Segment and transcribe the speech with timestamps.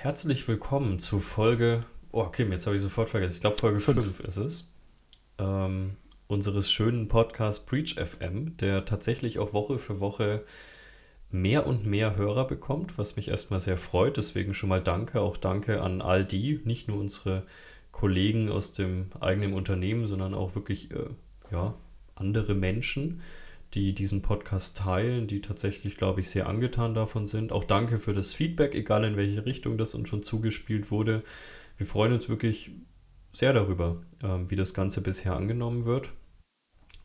[0.00, 4.20] herzlich willkommen zu Folge, oh Kim, jetzt habe ich sofort vergessen, ich glaube Folge 5
[4.20, 4.72] ist es,
[5.38, 5.96] ähm,
[6.28, 10.44] unseres schönen Podcasts Preach FM, der tatsächlich auch Woche für Woche
[11.32, 14.16] mehr und mehr Hörer bekommt, was mich erstmal sehr freut.
[14.16, 17.42] Deswegen schon mal danke, auch danke an all die, nicht nur unsere
[17.90, 21.08] Kollegen aus dem eigenen Unternehmen, sondern auch wirklich äh,
[21.50, 21.74] ja,
[22.14, 23.20] andere Menschen,
[23.74, 27.52] die diesen Podcast teilen, die tatsächlich, glaube ich, sehr angetan davon sind.
[27.52, 31.22] Auch danke für das Feedback, egal in welche Richtung das uns schon zugespielt wurde.
[31.76, 32.70] Wir freuen uns wirklich
[33.32, 36.10] sehr darüber, äh, wie das Ganze bisher angenommen wird.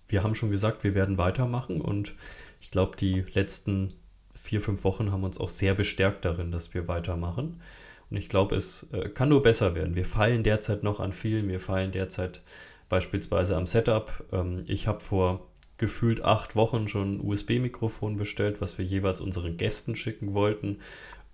[0.07, 2.13] Wir haben schon gesagt, wir werden weitermachen und
[2.61, 3.93] ich glaube, die letzten
[4.33, 7.61] vier, fünf Wochen haben uns auch sehr bestärkt darin, dass wir weitermachen.
[8.09, 9.95] Und ich glaube, es äh, kann nur besser werden.
[9.95, 11.49] Wir feilen derzeit noch an vielen.
[11.49, 12.41] Wir feilen derzeit
[12.89, 14.23] beispielsweise am Setup.
[14.31, 15.47] Ähm, ich habe vor
[15.83, 20.77] gefühlt acht Wochen schon ein USB-Mikrofon bestellt, was wir jeweils unseren Gästen schicken wollten.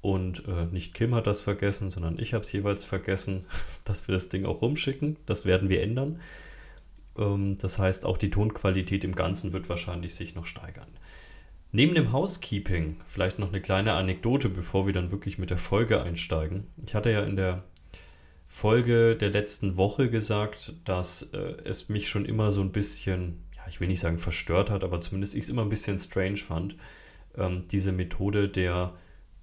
[0.02, 3.46] Und äh, nicht Kim hat das vergessen, sondern ich habe es jeweils vergessen,
[3.86, 5.18] dass wir das Ding auch rumschicken.
[5.28, 6.20] Das werden wir ändern.
[7.16, 10.88] Ähm, das heißt, auch die Tonqualität im Ganzen wird wahrscheinlich sich noch steigern.
[11.72, 16.02] Neben dem Housekeeping vielleicht noch eine kleine Anekdote, bevor wir dann wirklich mit der Folge
[16.02, 16.64] einsteigen.
[16.84, 17.66] Ich hatte ja in der
[18.48, 23.80] Folge der letzten Woche gesagt, dass äh, es mich schon immer so ein bisschen, ich
[23.80, 26.76] will nicht sagen verstört hat, aber zumindest ich es immer ein bisschen strange fand,
[27.38, 28.94] ähm, diese Methode der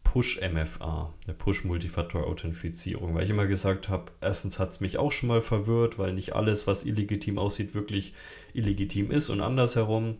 [0.04, 5.42] Push-MFA, der Push-Multifaktor-Authentifizierung, weil ich immer gesagt habe, erstens hat es mich auch schon mal
[5.42, 8.14] verwirrt, weil nicht alles, was illegitim aussieht, wirklich
[8.54, 10.18] illegitim ist und andersherum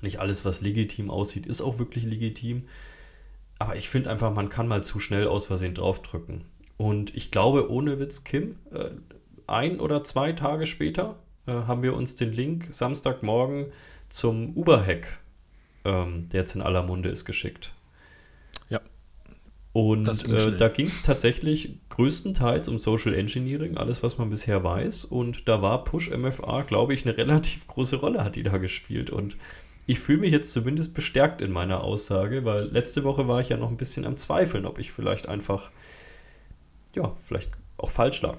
[0.00, 2.64] nicht alles, was legitim aussieht, ist auch wirklich legitim.
[3.58, 6.44] Aber ich finde einfach, man kann mal zu schnell aus Versehen draufdrücken.
[6.76, 8.90] Und ich glaube, ohne Witz, Kim, äh,
[9.46, 13.66] ein oder zwei Tage später äh, haben wir uns den Link Samstagmorgen
[14.08, 15.18] zum Uber-Hack,
[15.84, 17.72] ähm, der jetzt in aller Munde ist, geschickt.
[18.68, 18.80] Ja.
[19.72, 25.04] Und äh, da ging es tatsächlich größtenteils um Social Engineering, alles, was man bisher weiß.
[25.04, 29.10] Und da war Push MFA, glaube ich, eine relativ große Rolle hat die da gespielt.
[29.10, 29.36] Und
[29.86, 33.56] ich fühle mich jetzt zumindest bestärkt in meiner Aussage, weil letzte Woche war ich ja
[33.56, 35.70] noch ein bisschen am Zweifeln, ob ich vielleicht einfach,
[36.94, 38.38] ja, vielleicht auch falsch lag.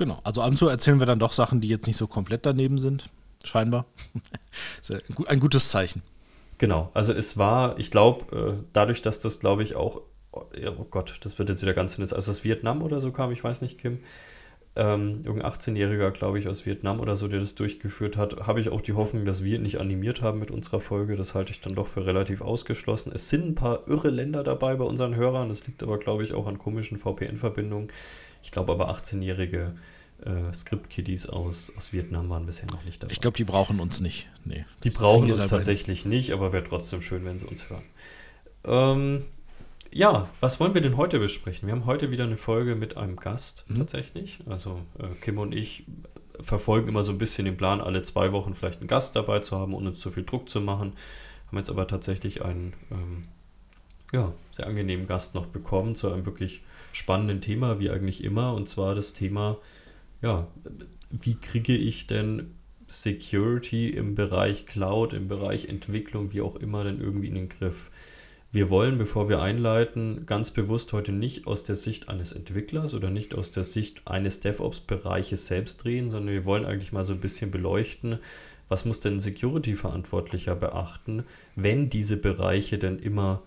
[0.00, 2.46] Genau, also ab und zu erzählen wir dann doch Sachen, die jetzt nicht so komplett
[2.46, 3.10] daneben sind,
[3.44, 3.84] scheinbar.
[5.26, 6.00] ein gutes Zeichen.
[6.56, 10.00] Genau, also es war, ich glaube, äh, dadurch, dass das, glaube ich, auch,
[10.32, 13.44] oh, Gott, das wird jetzt wieder ganz dünnes, also das Vietnam oder so kam, ich
[13.44, 13.98] weiß nicht, Kim,
[14.74, 18.70] ähm, irgendein 18-Jähriger, glaube ich, aus Vietnam oder so, der das durchgeführt hat, habe ich
[18.70, 21.16] auch die Hoffnung, dass wir nicht animiert haben mit unserer Folge.
[21.16, 23.12] Das halte ich dann doch für relativ ausgeschlossen.
[23.14, 25.50] Es sind ein paar irre Länder dabei bei unseren Hörern.
[25.50, 27.90] Das liegt aber, glaube ich, auch an komischen VPN-Verbindungen.
[28.42, 29.74] Ich glaube aber 18-jährige
[30.24, 33.12] äh, Script-Kiddies aus, aus Vietnam waren bisher noch nicht dabei.
[33.12, 34.28] Ich glaube, die brauchen uns nicht.
[34.44, 34.64] Nee.
[34.84, 37.84] Die brauchen uns tatsächlich nicht, aber wäre trotzdem schön, wenn sie uns hören.
[38.64, 39.24] Ähm,
[39.90, 41.66] ja, was wollen wir denn heute besprechen?
[41.66, 43.78] Wir haben heute wieder eine Folge mit einem Gast mhm.
[43.78, 44.38] tatsächlich.
[44.46, 45.84] Also äh, Kim und ich
[46.40, 49.58] verfolgen immer so ein bisschen den Plan, alle zwei Wochen vielleicht einen Gast dabei zu
[49.58, 50.94] haben, ohne zu viel Druck zu machen.
[51.48, 53.24] Haben jetzt aber tatsächlich einen ähm,
[54.12, 56.62] ja, sehr angenehmen Gast noch bekommen zu einem wirklich
[56.92, 58.54] spannenden Thema, wie eigentlich immer.
[58.54, 59.58] Und zwar das Thema,
[60.22, 60.48] ja,
[61.10, 62.54] wie kriege ich denn
[62.86, 67.90] Security im Bereich Cloud, im Bereich Entwicklung, wie auch immer, denn irgendwie in den Griff?
[68.52, 73.08] Wir wollen, bevor wir einleiten, ganz bewusst heute nicht aus der Sicht eines Entwicklers oder
[73.08, 77.20] nicht aus der Sicht eines DevOps-Bereiches selbst drehen, sondern wir wollen eigentlich mal so ein
[77.20, 78.18] bisschen beleuchten,
[78.68, 81.24] was muss denn Security-Verantwortlicher beachten,
[81.54, 83.42] wenn diese Bereiche denn immer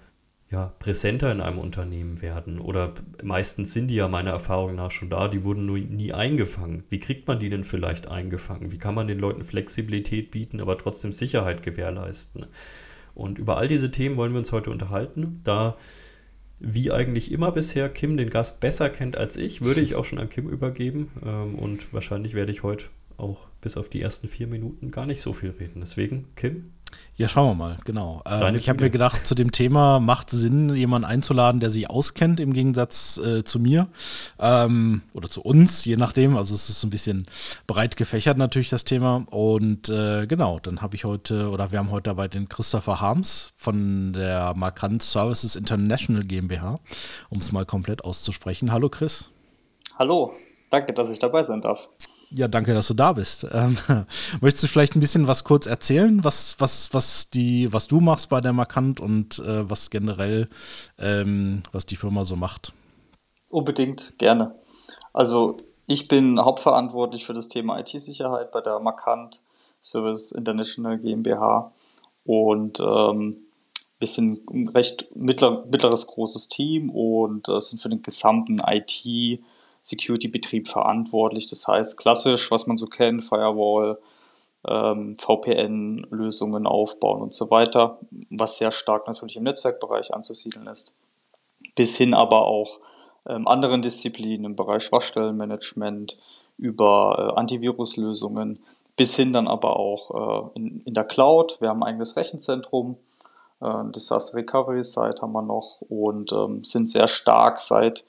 [0.53, 2.59] ja, präsenter in einem Unternehmen werden.
[2.59, 2.94] Oder
[3.24, 6.84] meistens sind die ja meiner Erfahrung nach schon da, die wurden nur nie eingefangen.
[6.90, 8.72] Wie kriegt man die denn vielleicht eingefangen?
[8.72, 12.46] Wie kann man den Leuten Flexibilität bieten, aber trotzdem Sicherheit gewährleisten?
[13.16, 15.41] Und über all diese Themen wollen wir uns heute unterhalten.
[15.44, 15.75] Da,
[16.59, 20.20] wie eigentlich immer bisher, Kim den Gast besser kennt als ich, würde ich auch schon
[20.20, 21.09] an Kim übergeben.
[21.25, 22.85] Ähm, und wahrscheinlich werde ich heute
[23.18, 25.80] auch bis auf die ersten vier Minuten gar nicht so viel reden.
[25.80, 26.74] Deswegen, Kim,
[27.15, 28.23] ja, schauen wir mal, genau.
[28.25, 32.39] Ähm, ich habe mir gedacht, zu dem Thema macht Sinn, jemanden einzuladen, der sich auskennt,
[32.39, 33.87] im Gegensatz äh, zu mir
[34.40, 36.35] ähm, oder zu uns, je nachdem.
[36.35, 37.28] Also es ist so ein bisschen
[37.67, 39.25] breit gefächert natürlich das Thema.
[39.29, 43.53] Und äh, genau, dann habe ich heute, oder wir haben heute dabei den Christopher Harms
[43.57, 46.79] von der Markant Services International GmbH,
[47.29, 48.72] um es mal komplett auszusprechen.
[48.72, 49.29] Hallo Chris.
[49.99, 50.34] Hallo,
[50.72, 51.89] danke, dass ich dabei sein darf.
[52.35, 53.46] Ja, danke, dass du da bist.
[53.52, 53.78] Ähm,
[54.41, 58.30] möchtest du vielleicht ein bisschen was kurz erzählen, was, was, was, die, was du machst
[58.30, 60.50] bei der Markant und äh, was generell,
[60.97, 62.74] ähm, was die Firma so macht?
[63.50, 64.56] Unbedingt, gerne.
[65.14, 69.41] Also ich bin hauptverantwortlich für das Thema IT-Sicherheit bei der Markant
[69.80, 71.72] Service International GmbH
[72.26, 73.38] und ähm,
[74.00, 78.59] wir sind ein recht mittler, mittleres großes Team und äh, sind für den gesamten
[79.84, 81.47] IT-Security-Betrieb verantwortlich.
[81.47, 84.00] Das heißt, klassisch, was man so kennt, Firewall,
[84.68, 88.00] ähm, VPN-Lösungen aufbauen und so weiter,
[88.30, 90.94] was sehr stark natürlich im Netzwerkbereich anzusiedeln ist.
[91.76, 92.80] Bis hin aber auch
[93.28, 96.18] ähm, anderen Disziplinen im Bereich Schwachstellenmanagement,
[96.58, 98.64] über äh, Antiviruslösungen,
[98.96, 101.58] bis hin dann aber auch äh, in, in der Cloud.
[101.59, 102.97] Wir haben ein eigenes Rechenzentrum,
[103.59, 108.06] äh, Disaster Recovery Site haben wir noch und ähm, sind sehr stark seit,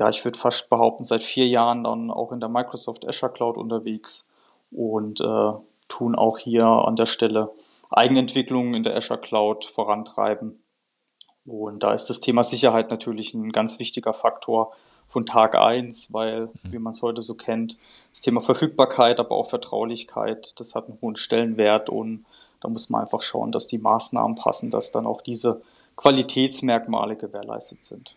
[0.00, 3.58] ja, ich würde fast behaupten, seit vier Jahren dann auch in der Microsoft Azure Cloud
[3.58, 4.30] unterwegs
[4.70, 5.52] und äh,
[5.88, 7.52] tun auch hier an der Stelle
[7.90, 10.62] Eigenentwicklungen in der Azure Cloud vorantreiben.
[11.44, 14.72] Und da ist das Thema Sicherheit natürlich ein ganz wichtiger Faktor
[15.06, 16.72] von Tag 1, weil, mhm.
[16.72, 17.76] wie man es heute so kennt,
[18.10, 22.24] das Thema Verfügbarkeit, aber auch Vertraulichkeit, das hat einen hohen Stellenwert und
[22.62, 25.60] da muss man einfach schauen, dass die Maßnahmen passen, dass dann auch diese
[25.96, 28.14] Qualitätsmerkmale gewährleistet sind.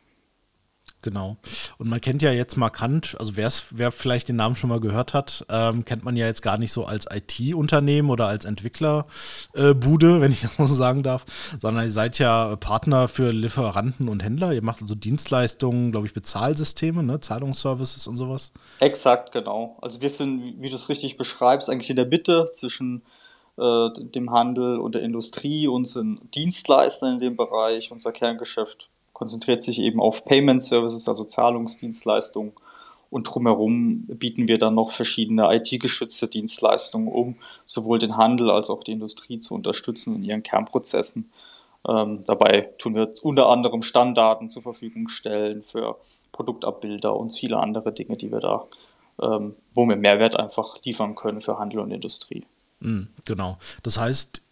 [1.03, 1.37] Genau.
[1.77, 5.45] Und man kennt ja jetzt markant, also wer vielleicht den Namen schon mal gehört hat,
[5.49, 10.31] ähm, kennt man ja jetzt gar nicht so als IT-Unternehmen oder als Entwicklerbude, äh, wenn
[10.31, 11.25] ich das mal so sagen darf,
[11.61, 14.53] sondern ihr seid ja Partner für Lieferanten und Händler.
[14.53, 17.19] Ihr macht also Dienstleistungen, glaube ich, Bezahlsysteme, ne?
[17.19, 18.53] Zahlungsservices und sowas.
[18.79, 19.77] Exakt, genau.
[19.81, 23.03] Also wir sind, wie du es richtig beschreibst, eigentlich in der Mitte zwischen
[23.57, 27.91] äh, dem Handel und der Industrie und sind Dienstleister in dem Bereich.
[27.91, 32.53] Unser Kerngeschäft konzentriert sich eben auf Payment Services, also Zahlungsdienstleistungen.
[33.09, 38.83] Und drumherum bieten wir dann noch verschiedene IT-geschützte Dienstleistungen, um sowohl den Handel als auch
[38.83, 41.31] die Industrie zu unterstützen in ihren Kernprozessen.
[41.87, 45.97] Ähm, dabei tun wir unter anderem Standarten zur Verfügung stellen für
[46.31, 48.65] Produktabbilder und viele andere Dinge, die wir da,
[49.21, 52.45] ähm, wo wir Mehrwert einfach liefern können für Handel und Industrie.
[52.79, 53.57] Mm, genau.
[53.83, 54.42] Das heißt,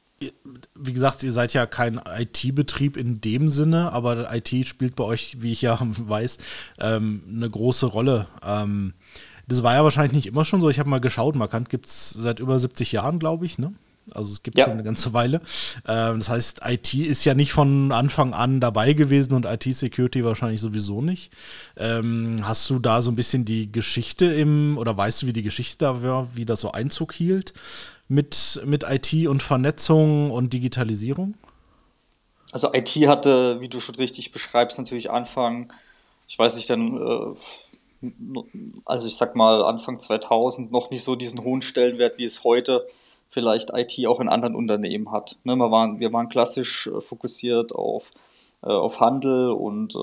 [0.75, 5.37] wie gesagt, ihr seid ja kein IT-Betrieb in dem Sinne, aber IT spielt bei euch,
[5.39, 6.37] wie ich ja weiß,
[6.79, 8.27] ähm, eine große Rolle.
[8.43, 8.93] Ähm,
[9.47, 10.69] das war ja wahrscheinlich nicht immer schon so.
[10.69, 13.73] Ich habe mal geschaut, Markant gibt es seit über 70 Jahren, glaube ich, ne?
[14.13, 14.65] Also es gibt ja.
[14.65, 15.41] schon eine ganze Weile.
[15.87, 20.59] Ähm, das heißt, IT ist ja nicht von Anfang an dabei gewesen und IT-Security wahrscheinlich
[20.59, 21.31] sowieso nicht.
[21.77, 25.43] Ähm, hast du da so ein bisschen die Geschichte im, oder weißt du, wie die
[25.43, 27.53] Geschichte da war, wie das so Einzug hielt?
[28.11, 31.35] Mit, mit IT und Vernetzung und Digitalisierung?
[32.51, 35.71] Also IT hatte, wie du schon richtig beschreibst, natürlich Anfang,
[36.27, 36.97] ich weiß nicht, dann,
[38.03, 38.09] äh,
[38.83, 42.85] also ich sag mal Anfang 2000 noch nicht so diesen hohen Stellenwert, wie es heute
[43.29, 45.37] vielleicht IT auch in anderen Unternehmen hat.
[45.45, 48.11] Ne, wir, waren, wir waren klassisch äh, fokussiert auf,
[48.61, 49.95] äh, auf Handel und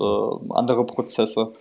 [0.49, 1.53] andere Prozesse.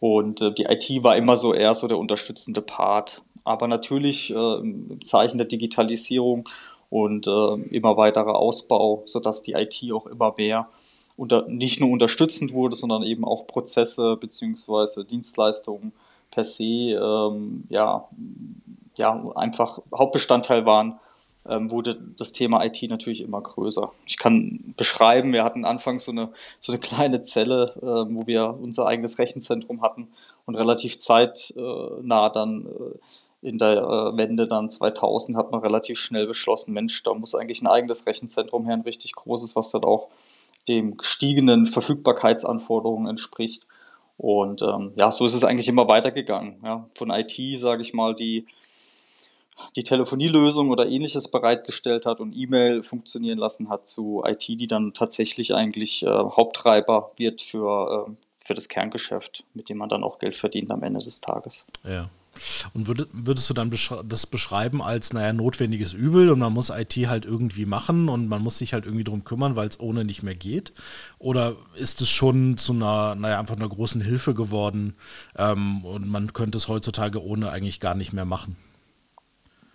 [0.00, 5.04] Und die IT war immer so eher so der unterstützende Part aber natürlich äh, im
[5.04, 6.48] Zeichen der Digitalisierung
[6.90, 10.68] und äh, immer weiterer Ausbau, sodass die IT auch immer mehr
[11.16, 15.04] unter, nicht nur unterstützend wurde, sondern eben auch Prozesse bzw.
[15.04, 15.92] Dienstleistungen
[16.30, 18.08] per se ähm, ja,
[18.96, 20.98] ja, einfach Hauptbestandteil waren,
[21.48, 23.90] ähm, wurde das Thema IT natürlich immer größer.
[24.06, 26.30] Ich kann beschreiben, wir hatten anfangs so eine,
[26.60, 30.08] so eine kleine Zelle, äh, wo wir unser eigenes Rechenzentrum hatten
[30.46, 32.98] und relativ zeitnah dann äh,
[33.40, 37.62] in der äh, Wende dann 2000 hat man relativ schnell beschlossen, Mensch, da muss eigentlich
[37.62, 40.08] ein eigenes Rechenzentrum her, ein richtig großes, was dann auch
[40.66, 43.66] dem gestiegenen Verfügbarkeitsanforderungen entspricht.
[44.16, 46.60] Und ähm, ja, so ist es eigentlich immer weitergegangen.
[46.64, 46.88] Ja.
[46.94, 48.46] Von IT, sage ich mal, die
[49.76, 54.94] die Telefonielösung oder ähnliches bereitgestellt hat und E-Mail funktionieren lassen hat, zu IT, die dann
[54.94, 58.12] tatsächlich eigentlich äh, Haupttreiber wird für, äh,
[58.44, 61.66] für das Kerngeschäft, mit dem man dann auch Geld verdient am Ende des Tages.
[61.84, 62.08] Ja.
[62.74, 63.72] Und würdest, würdest du dann
[64.06, 68.42] das beschreiben als, naja, notwendiges Übel und man muss IT halt irgendwie machen und man
[68.42, 70.72] muss sich halt irgendwie drum kümmern, weil es ohne nicht mehr geht?
[71.18, 74.94] Oder ist es schon zu einer, naja, einfach einer großen Hilfe geworden
[75.36, 78.56] ähm, und man könnte es heutzutage ohne eigentlich gar nicht mehr machen?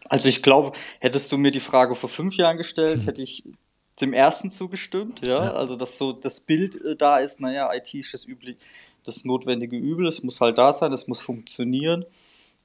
[0.10, 3.06] Also ich glaube, hättest du mir die Frage vor fünf Jahren gestellt, hm.
[3.08, 3.44] hätte ich
[4.02, 5.46] dem ersten zugestimmt, ja?
[5.46, 5.54] ja?
[5.54, 8.58] Also dass so das Bild äh, da ist, naja, IT ist das üblich,
[9.04, 12.06] das notwendige Übel, es muss halt da sein, es muss funktionieren.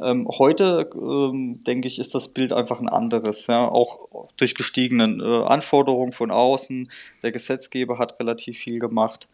[0.01, 3.47] Ähm, heute, ähm, denke ich, ist das Bild einfach ein anderes.
[3.49, 3.67] Ja?
[3.69, 6.89] Auch durch gestiegene äh, Anforderungen von außen.
[7.23, 9.29] Der Gesetzgeber hat relativ viel gemacht.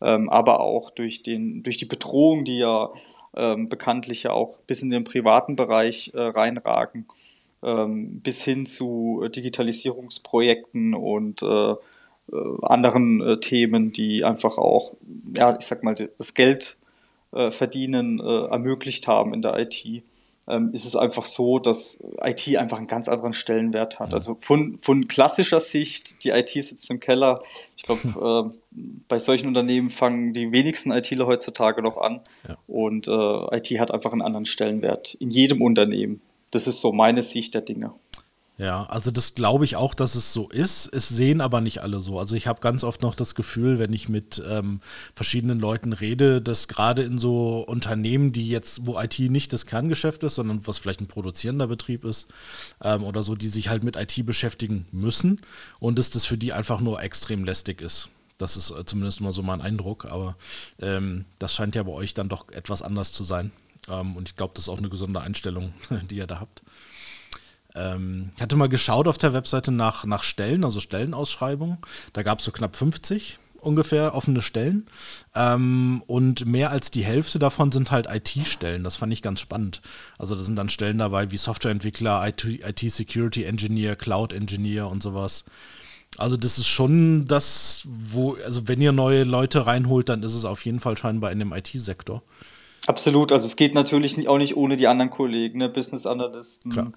[0.00, 2.90] Ähm, aber auch durch, den, durch die Bedrohung, die ja
[3.36, 7.06] ähm, bekanntlich ja auch bis in den privaten Bereich äh, reinragen,
[7.62, 11.76] ähm, bis hin zu Digitalisierungsprojekten und äh, äh
[12.62, 14.94] anderen äh, Themen, die einfach auch,
[15.36, 16.77] ja, ich sag mal, das Geld
[17.32, 19.84] äh, verdienen äh, ermöglicht haben in der IT,
[20.48, 24.14] ähm, ist es einfach so, dass IT einfach einen ganz anderen Stellenwert hat.
[24.14, 27.42] Also von, von klassischer Sicht, die IT sitzt im Keller.
[27.76, 28.50] Ich glaube, hm.
[28.50, 32.20] äh, bei solchen Unternehmen fangen die wenigsten ITler heutzutage noch an.
[32.48, 32.56] Ja.
[32.66, 36.22] Und äh, IT hat einfach einen anderen Stellenwert in jedem Unternehmen.
[36.50, 37.92] Das ist so meine Sicht der Dinge.
[38.58, 40.92] Ja, also das glaube ich auch, dass es so ist.
[40.92, 42.18] Es sehen aber nicht alle so.
[42.18, 44.80] Also ich habe ganz oft noch das Gefühl, wenn ich mit ähm,
[45.14, 50.24] verschiedenen Leuten rede, dass gerade in so Unternehmen, die jetzt, wo IT nicht das Kerngeschäft
[50.24, 52.26] ist, sondern was vielleicht ein produzierender Betrieb ist
[52.82, 55.40] ähm, oder so, die sich halt mit IT beschäftigen müssen
[55.78, 58.08] und dass das für die einfach nur extrem lästig ist.
[58.38, 60.36] Das ist äh, zumindest mal so mein Eindruck, aber
[60.80, 63.52] ähm, das scheint ja bei euch dann doch etwas anders zu sein.
[63.88, 65.74] Ähm, und ich glaube, das ist auch eine gesunde Einstellung,
[66.10, 66.62] die ihr da habt.
[67.78, 71.78] Ähm, ich hatte mal geschaut auf der Webseite nach, nach Stellen, also Stellenausschreibungen.
[72.12, 74.86] Da gab es so knapp 50 ungefähr offene Stellen.
[75.34, 78.84] Ähm, und mehr als die Hälfte davon sind halt IT-Stellen.
[78.84, 79.82] Das fand ich ganz spannend.
[80.16, 85.44] Also da sind dann Stellen dabei wie Softwareentwickler, IT-Security Engineer, Cloud Engineer und sowas.
[86.16, 90.44] Also das ist schon das, wo, also wenn ihr neue Leute reinholt, dann ist es
[90.44, 92.22] auf jeden Fall scheinbar in dem IT-Sektor.
[92.86, 95.68] Absolut, also es geht natürlich auch nicht ohne die anderen Kollegen, ne?
[95.68, 96.94] Business Analysten,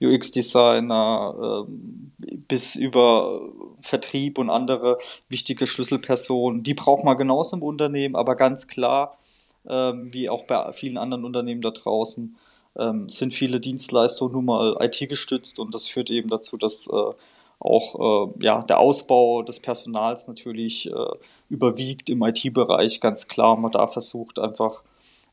[0.00, 3.40] UX-Designer, äh, bis über
[3.80, 4.98] Vertrieb und andere
[5.28, 6.62] wichtige Schlüsselpersonen.
[6.62, 9.18] Die braucht man genauso im Unternehmen, aber ganz klar,
[9.64, 12.36] äh, wie auch bei vielen anderen Unternehmen da draußen,
[12.74, 17.12] äh, sind viele Dienstleistungen nun mal IT gestützt und das führt eben dazu, dass äh,
[17.60, 21.06] auch äh, ja, der Ausbau des Personals natürlich äh,
[21.48, 23.56] überwiegt im IT-Bereich, ganz klar.
[23.56, 24.82] Man da versucht einfach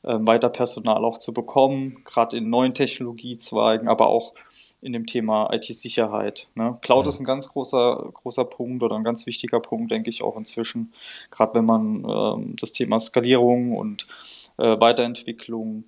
[0.04, 4.34] ähm, weiter Personal auch zu bekommen, gerade in neuen Technologiezweigen, aber auch
[4.82, 6.48] in dem Thema IT-Sicherheit.
[6.56, 6.78] Ne?
[6.82, 7.10] Cloud ja.
[7.10, 10.92] ist ein ganz großer, großer Punkt oder ein ganz wichtiger Punkt, denke ich auch inzwischen,
[11.30, 14.08] gerade wenn man ähm, das Thema Skalierung und
[14.58, 15.84] äh, Weiterentwicklung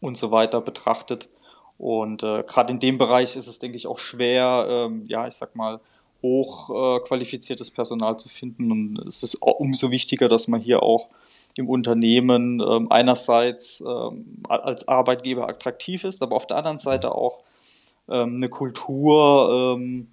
[0.00, 1.28] und so weiter betrachtet.
[1.76, 5.34] Und äh, gerade in dem Bereich ist es, denke ich, auch schwer, ähm, ja, ich
[5.34, 5.80] sag mal,
[6.22, 8.70] hochqualifiziertes äh, Personal zu finden.
[8.70, 11.08] Und es ist umso wichtiger, dass man hier auch
[11.56, 17.40] im Unternehmen ähm, einerseits ähm, als Arbeitgeber attraktiv ist, aber auf der anderen Seite auch
[18.08, 20.08] ähm, eine Kultur, ähm,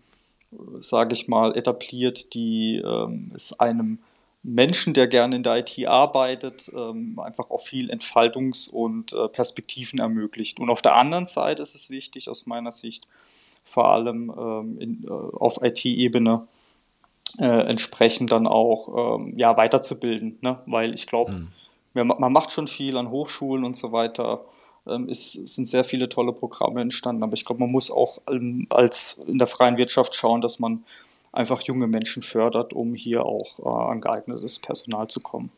[0.79, 3.99] sage ich mal, etabliert, die ähm, es einem
[4.43, 9.99] Menschen, der gerne in der IT arbeitet, ähm, einfach auch viel Entfaltungs- und äh, Perspektiven
[9.99, 10.59] ermöglicht.
[10.59, 13.07] Und auf der anderen Seite ist es wichtig, aus meiner Sicht,
[13.63, 16.47] vor allem ähm, in, äh, auf IT-Ebene,
[17.39, 20.39] äh, entsprechend dann auch ähm, ja, weiterzubilden.
[20.41, 20.59] Ne?
[20.65, 21.47] Weil ich glaube,
[21.93, 22.07] mhm.
[22.07, 24.43] man macht schon viel an Hochschulen und so weiter.
[24.87, 28.67] Ähm, es sind sehr viele tolle Programme entstanden, aber ich glaube, man muss auch ähm,
[28.69, 30.83] als in der freien Wirtschaft schauen, dass man
[31.31, 35.51] einfach junge Menschen fördert, um hier auch äh, an geeignetes Personal zu kommen.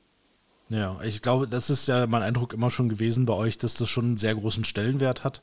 [0.69, 3.89] Ja, ich glaube, das ist ja mein Eindruck immer schon gewesen bei euch, dass das
[3.89, 5.41] schon einen sehr großen Stellenwert hat.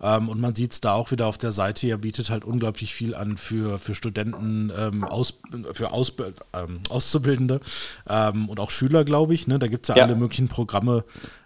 [0.00, 2.94] Ähm, und man sieht es da auch wieder auf der Seite, ihr bietet halt unglaublich
[2.94, 5.34] viel an für, für Studenten, ähm, aus,
[5.72, 7.60] für Ausbild, ähm, Auszubildende
[8.08, 9.46] ähm, und auch Schüler, glaube ich.
[9.46, 9.58] Ne?
[9.58, 11.04] Da gibt es ja, ja, alle möglichen Programme,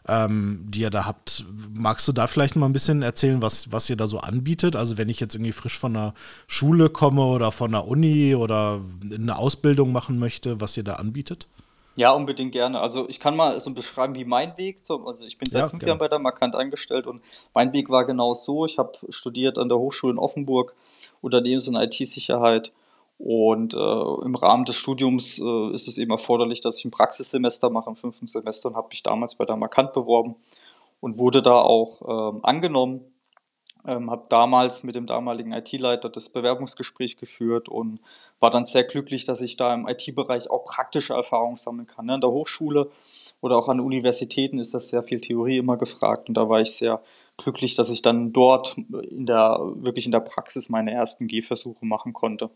[0.08, 1.44] ähm, die ihr da habt.
[1.74, 4.76] Magst du da vielleicht mal ein bisschen erzählen, was, was ihr da so anbietet?
[4.76, 6.14] Also wenn ich jetzt irgendwie frisch von einer
[6.46, 8.80] Schule komme oder von einer Uni oder
[9.12, 11.48] eine Ausbildung machen möchte, was ihr da anbietet?
[11.96, 12.80] Ja, unbedingt gerne.
[12.80, 15.68] Also ich kann mal so beschreiben, wie mein Weg zum, also ich bin seit ja,
[15.68, 15.90] fünf gerne.
[15.90, 17.22] Jahren bei der Markant eingestellt und
[17.54, 18.66] mein Weg war genau so.
[18.66, 20.74] Ich habe studiert an der Hochschule in Offenburg
[21.22, 22.72] Unternehmens- und IT-Sicherheit
[23.18, 27.70] und äh, im Rahmen des Studiums äh, ist es eben erforderlich, dass ich ein Praxissemester
[27.70, 30.36] mache im fünften Semester und habe mich damals bei der Markant beworben
[31.00, 33.06] und wurde da auch ähm, angenommen
[33.86, 38.00] ähm, habe damals mit dem damaligen IT-Leiter das Bewerbungsgespräch geführt und
[38.40, 42.06] war dann sehr glücklich, dass ich da im IT-Bereich auch praktische Erfahrungen sammeln kann.
[42.06, 42.14] Ne?
[42.14, 42.90] An der Hochschule
[43.40, 46.72] oder auch an Universitäten ist das sehr viel Theorie immer gefragt und da war ich
[46.72, 47.02] sehr
[47.38, 48.76] glücklich, dass ich dann dort
[49.10, 52.50] in der, wirklich in der Praxis meine ersten Gehversuche machen konnte.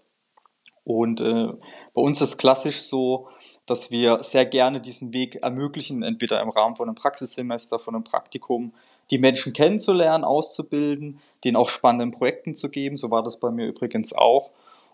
[0.85, 1.49] Und äh,
[1.95, 3.29] bei uns ist klassisch so,
[3.67, 8.05] dass wir sehr gerne diesen Weg ermöglichen, entweder im Rahmen von einem Praxissemester, von einem
[8.05, 8.73] Praktikum,
[9.11, 12.97] die Menschen kennenzulernen, auszubilden, denen auch spannenden Projekten zu geben.
[12.97, 14.51] So war das bei mir übrigens auch.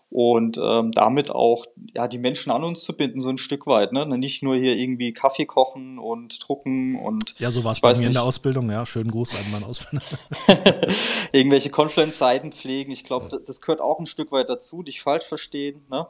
[0.09, 3.91] Und ähm, damit auch ja, die Menschen an uns zu binden, so ein Stück weit.
[3.91, 4.05] Ne?
[4.17, 7.35] Nicht nur hier irgendwie Kaffee kochen und drucken und.
[7.39, 8.07] Ja, so war es bei mir nicht.
[8.07, 8.85] in der Ausbildung, ja.
[8.85, 10.05] Schönen Gruß an meinen Ausbilder.
[11.33, 12.91] Irgendwelche Confluence-Seiten pflegen.
[12.91, 13.39] Ich glaube, ja.
[13.45, 15.81] das gehört auch ein Stück weit dazu, dich falsch verstehen.
[15.89, 16.07] Ne?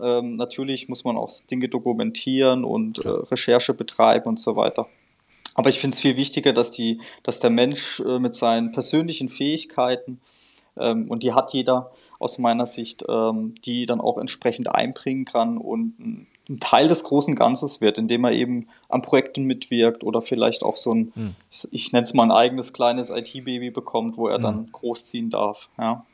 [0.00, 4.86] Ähm, natürlich muss man auch Dinge dokumentieren und äh, Recherche betreiben und so weiter.
[5.54, 9.28] Aber ich finde es viel wichtiger, dass, die, dass der Mensch äh, mit seinen persönlichen
[9.28, 10.20] Fähigkeiten,
[10.74, 15.98] und die hat jeder aus meiner Sicht, ähm, die dann auch entsprechend einbringen kann und
[15.98, 20.76] ein Teil des großen Ganzes wird, indem er eben an Projekten mitwirkt oder vielleicht auch
[20.76, 21.34] so ein, hm.
[21.50, 24.42] ich, ich nenne es mal ein eigenes kleines IT-Baby bekommt, wo er hm.
[24.42, 25.70] dann großziehen darf.
[25.78, 26.04] Ja.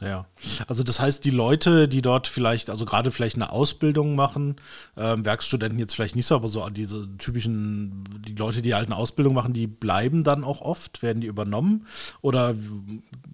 [0.00, 0.26] Ja,
[0.68, 4.56] also das heißt, die Leute, die dort vielleicht, also gerade vielleicht eine Ausbildung machen,
[4.96, 8.96] ähm, Werkstudenten jetzt vielleicht nicht so, aber so diese typischen, die Leute, die halt eine
[8.96, 11.86] Ausbildung machen, die bleiben dann auch oft, werden die übernommen
[12.20, 12.54] oder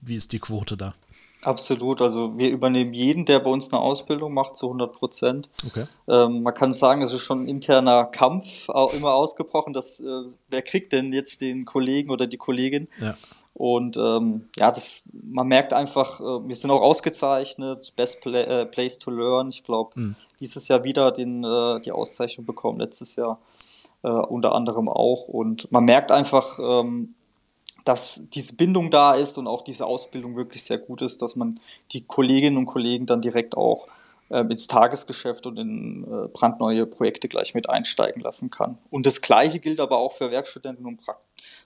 [0.00, 0.94] wie ist die Quote da?
[1.44, 5.50] Absolut, also wir übernehmen jeden, der bei uns eine Ausbildung macht, zu 100 Prozent.
[5.66, 5.86] Okay.
[6.08, 10.22] Ähm, man kann sagen, es ist schon ein interner Kampf auch immer ausgebrochen, dass äh,
[10.48, 12.88] wer kriegt denn jetzt den Kollegen oder die Kollegin?
[12.98, 13.14] Ja.
[13.54, 18.66] Und ähm, ja, das, man merkt einfach, äh, wir sind auch ausgezeichnet, Best Play, äh,
[18.66, 19.48] Place to Learn.
[19.48, 20.16] Ich glaube, mhm.
[20.40, 23.38] dieses Jahr wieder den, äh, die Auszeichnung bekommen, letztes Jahr
[24.02, 25.28] äh, unter anderem auch.
[25.28, 27.14] Und man merkt einfach, ähm,
[27.84, 31.60] dass diese Bindung da ist und auch diese Ausbildung wirklich sehr gut ist, dass man
[31.92, 33.86] die Kolleginnen und Kollegen dann direkt auch
[34.30, 38.78] äh, ins Tagesgeschäft und in äh, brandneue Projekte gleich mit einsteigen lassen kann.
[38.90, 41.24] Und das Gleiche gilt aber auch für Werkstudenten und Praktiker.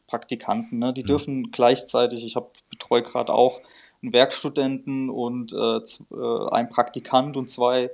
[0.08, 0.80] Praktikanten.
[0.80, 0.92] Ne?
[0.92, 1.06] Die mhm.
[1.06, 3.60] dürfen gleichzeitig, ich habe betreue gerade auch
[4.02, 7.90] einen Werkstudenten und äh, äh, einen Praktikant und zwei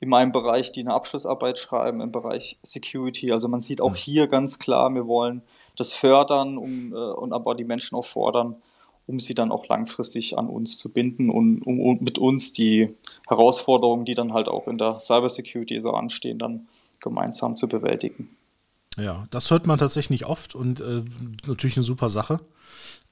[0.00, 3.32] in meinem Bereich, die eine Abschlussarbeit schreiben im Bereich Security.
[3.32, 3.96] Also man sieht auch mhm.
[3.96, 5.42] hier ganz klar, wir wollen
[5.76, 8.56] das fördern um, äh, und aber die Menschen auch fordern,
[9.06, 12.94] um sie dann auch langfristig an uns zu binden und um, um mit uns die
[13.28, 16.68] Herausforderungen, die dann halt auch in der Cybersecurity so anstehen, dann
[17.00, 18.36] gemeinsam zu bewältigen.
[18.96, 21.02] Ja, das hört man tatsächlich nicht oft und äh,
[21.46, 22.40] natürlich eine super Sache.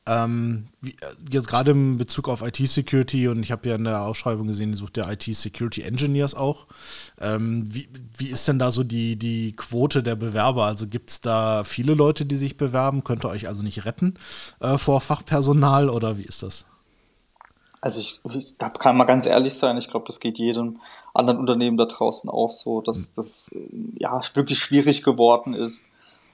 [0.05, 4.03] Ähm, wie, äh, jetzt gerade in Bezug auf IT-Security und ich habe ja in der
[4.03, 6.67] Ausschreibung gesehen, die sucht ja IT-Security Engineers auch.
[7.21, 10.65] Ähm, wie, wie ist denn da so die, die Quote der Bewerber?
[10.65, 13.05] Also gibt es da viele Leute, die sich bewerben?
[13.05, 14.15] Könnt ihr euch also nicht retten
[14.59, 16.67] äh, vor Fachpersonal oder wie ist das?
[17.81, 20.81] Also ich, ich da kann man ganz ehrlich sein, ich glaube, das geht jedem
[21.15, 23.13] anderen Unternehmen da draußen auch so, dass hm.
[23.17, 23.55] das
[23.99, 25.87] ja wirklich schwierig geworden ist,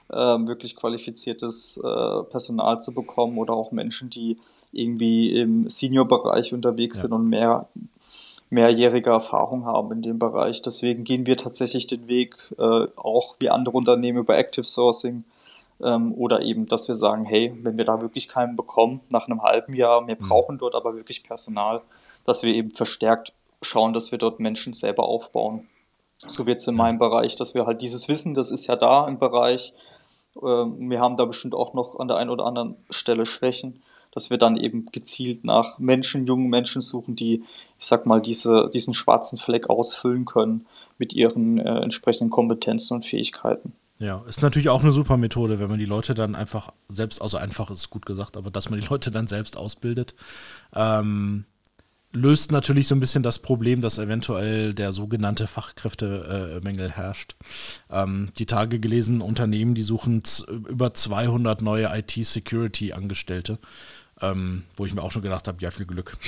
[0.09, 4.37] äh, wirklich qualifiziertes äh, Personal zu bekommen oder auch Menschen, die
[4.71, 7.01] irgendwie im Senior-Bereich unterwegs ja.
[7.03, 7.67] sind und mehr
[8.51, 10.61] mehrjährige Erfahrung haben in dem Bereich.
[10.61, 15.23] Deswegen gehen wir tatsächlich den Weg äh, auch wie andere Unternehmen über Active Sourcing
[15.81, 19.43] ähm, oder eben, dass wir sagen, hey, wenn wir da wirklich keinen bekommen nach einem
[19.43, 20.27] halben Jahr, wir hm.
[20.27, 21.81] brauchen dort aber wirklich Personal,
[22.25, 25.67] dass wir eben verstärkt schauen, dass wir dort Menschen selber aufbauen.
[26.27, 29.07] So wird es in meinem Bereich, dass wir halt dieses Wissen, das ist ja da
[29.07, 29.73] im Bereich.
[30.41, 34.29] Ähm, wir haben da bestimmt auch noch an der einen oder anderen Stelle Schwächen, dass
[34.29, 37.43] wir dann eben gezielt nach Menschen, jungen Menschen suchen, die,
[37.77, 40.65] ich sag mal, diese, diesen schwarzen Fleck ausfüllen können
[40.97, 43.73] mit ihren äh, entsprechenden Kompetenzen und Fähigkeiten.
[43.99, 47.37] Ja, ist natürlich auch eine super Methode, wenn man die Leute dann einfach selbst, also
[47.37, 50.15] einfach ist gut gesagt, aber dass man die Leute dann selbst ausbildet.
[50.73, 51.45] Ähm,
[52.11, 57.35] löst natürlich so ein bisschen das Problem, dass eventuell der sogenannte Fachkräftemängel herrscht.
[57.89, 60.23] Ähm, die Tage gelesen, Unternehmen, die suchen
[60.67, 63.59] über 200 neue IT-Security-Angestellte,
[64.21, 66.17] ähm, wo ich mir auch schon gedacht habe, ja, viel Glück.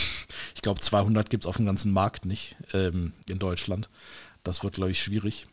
[0.54, 3.89] Ich glaube, 200 gibt es auf dem ganzen Markt nicht ähm, in Deutschland.
[4.44, 5.48] Das wird, glaube ich, schwierig.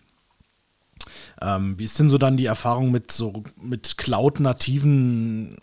[1.41, 5.57] Ähm, wie ist denn so dann die Erfahrung mit so mit Cloud-nativen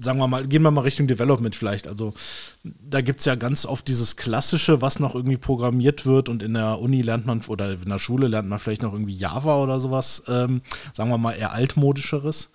[0.00, 1.88] sagen wir mal, gehen wir mal Richtung Development vielleicht.
[1.88, 2.14] Also
[2.62, 6.54] da gibt es ja ganz oft dieses Klassische, was noch irgendwie programmiert wird und in
[6.54, 9.80] der Uni lernt man oder in der Schule lernt man vielleicht noch irgendwie Java oder
[9.80, 10.62] sowas, ähm,
[10.94, 12.50] sagen wir mal eher altmodischeres.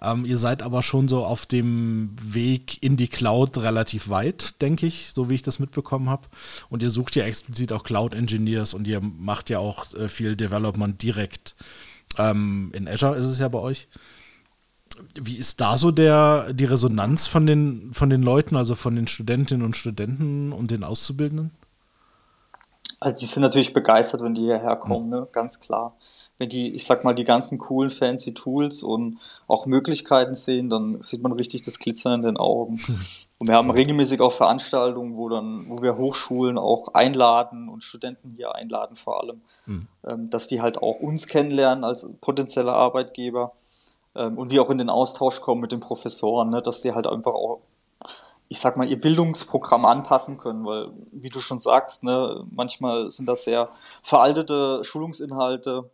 [0.00, 4.86] Ähm, ihr seid aber schon so auf dem Weg in die Cloud relativ weit, denke
[4.86, 6.28] ich, so wie ich das mitbekommen habe.
[6.68, 10.36] Und ihr sucht ja explizit auch Cloud Engineers und ihr macht ja auch äh, viel
[10.36, 11.56] Development direkt.
[12.18, 13.88] Ähm, in Azure ist es ja bei euch.
[15.14, 19.06] Wie ist da so der, die Resonanz von den, von den Leuten, also von den
[19.06, 21.50] Studentinnen und Studenten und den Auszubildenden?
[23.00, 25.10] Also die sind natürlich begeistert, wenn die hierher kommen, mhm.
[25.10, 25.28] ne?
[25.32, 25.96] ganz klar.
[26.38, 31.00] Wenn die, ich sag mal, die ganzen coolen, fancy Tools und auch Möglichkeiten sehen, dann
[31.00, 32.80] sieht man richtig das Glitzern in den Augen.
[33.38, 38.32] Und wir haben regelmäßig auch Veranstaltungen, wo dann, wo wir Hochschulen auch einladen und Studenten
[38.36, 39.86] hier einladen vor allem, mhm.
[40.06, 43.52] ähm, dass die halt auch uns kennenlernen als potenzielle Arbeitgeber
[44.14, 47.34] und wir auch in den Austausch kommen mit den Professoren, ne, dass die halt einfach
[47.34, 47.60] auch,
[48.48, 53.26] ich sag mal, ihr Bildungsprogramm anpassen können, weil, wie du schon sagst, ne, manchmal sind
[53.26, 53.70] das sehr
[54.02, 55.90] veraltete Schulungsinhalte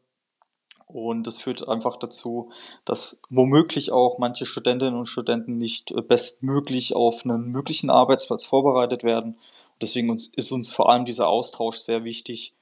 [0.87, 2.51] und das führt einfach dazu,
[2.85, 9.39] dass womöglich auch manche Studentinnen und Studenten nicht bestmöglich auf einen möglichen Arbeitsplatz vorbereitet werden.
[9.81, 12.55] Deswegen ist uns vor allem dieser Austausch sehr wichtig,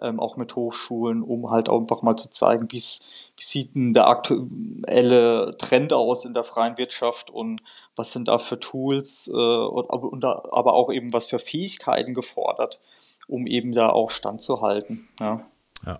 [0.00, 5.56] ähm, auch mit Hochschulen, um halt einfach mal zu zeigen, wie sieht denn der aktuelle
[5.58, 7.60] Trend aus in der freien Wirtschaft und
[7.96, 12.80] was sind da für Tools, äh, und, aber auch eben was für Fähigkeiten gefordert,
[13.26, 15.08] um eben da auch standzuhalten.
[15.20, 15.44] Ja.
[15.84, 15.98] ja.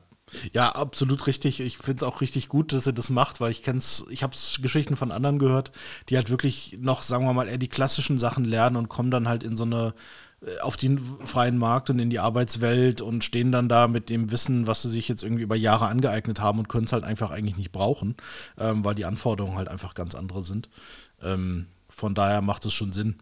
[0.52, 1.60] Ja, absolut richtig.
[1.60, 4.36] Ich finde es auch richtig gut, dass ihr das macht, weil ich kenn's, ich habe
[4.60, 5.72] Geschichten von anderen gehört,
[6.08, 9.28] die halt wirklich noch, sagen wir mal, eher die klassischen Sachen lernen und kommen dann
[9.28, 9.94] halt in so eine
[10.62, 14.66] auf den freien Markt und in die Arbeitswelt und stehen dann da mit dem Wissen,
[14.66, 17.56] was sie sich jetzt irgendwie über Jahre angeeignet haben und können es halt einfach eigentlich
[17.56, 18.16] nicht brauchen,
[18.56, 20.68] ähm, weil die Anforderungen halt einfach ganz andere sind.
[21.22, 23.16] Ähm, von daher macht es schon Sinn.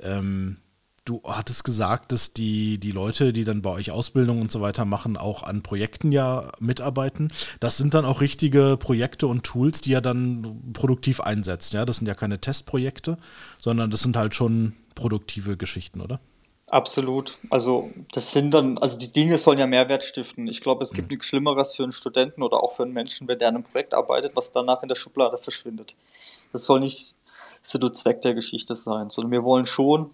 [0.00, 0.56] Ähm,
[1.04, 4.86] du hattest gesagt, dass die, die Leute, die dann bei euch Ausbildung und so weiter
[4.86, 7.32] machen, auch an Projekten ja mitarbeiten.
[7.60, 11.74] Das sind dann auch richtige Projekte und Tools, die ihr dann produktiv einsetzt.
[11.74, 13.18] Ja, das sind ja keine Testprojekte,
[13.60, 16.18] sondern das sind halt schon produktive Geschichten, oder?
[16.68, 17.38] Absolut.
[17.48, 20.48] Also das sind dann, also die Dinge sollen ja Mehrwert stiften.
[20.48, 21.14] Ich glaube, es gibt mhm.
[21.14, 23.94] nichts Schlimmeres für einen Studenten oder auch für einen Menschen, wenn der an einem Projekt
[23.94, 25.96] arbeitet, was danach in der Schublade verschwindet.
[26.52, 27.14] Das soll nicht
[27.62, 30.10] Sinn und Zweck der Geschichte sein, sondern wir wollen schon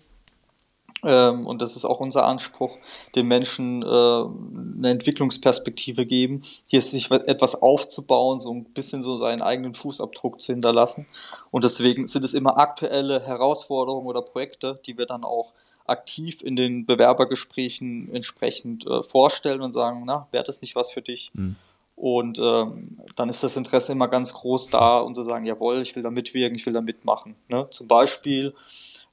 [1.04, 2.76] ähm, und das ist auch unser Anspruch,
[3.16, 9.42] den Menschen äh, eine Entwicklungsperspektive geben, hier sich etwas aufzubauen, so ein bisschen so seinen
[9.42, 11.06] eigenen Fußabdruck zu hinterlassen.
[11.50, 15.52] Und deswegen sind es immer aktuelle Herausforderungen oder Projekte, die wir dann auch
[15.86, 21.02] aktiv in den Bewerbergesprächen entsprechend äh, vorstellen und sagen, na, wäre das nicht was für
[21.02, 21.30] dich?
[21.34, 21.56] Mhm.
[21.94, 25.94] Und ähm, dann ist das Interesse immer ganz groß da und zu sagen, jawohl, ich
[25.94, 27.36] will da mitwirken, ich will da mitmachen.
[27.48, 27.66] Ne?
[27.70, 28.54] Zum Beispiel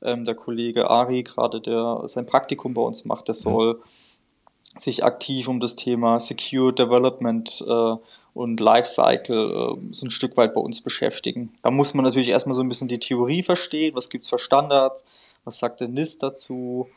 [0.02, 3.82] ähm, der Kollege Ari, gerade der sein Praktikum bei uns macht, der soll
[4.76, 7.96] sich aktiv um das Thema Secure Development äh,
[8.34, 11.52] und Lifecycle äh, so ein Stück weit bei uns beschäftigen.
[11.62, 14.40] Da muss man natürlich erstmal so ein bisschen die Theorie verstehen, was gibt es für
[14.40, 16.88] Standards, was sagt der NIST dazu,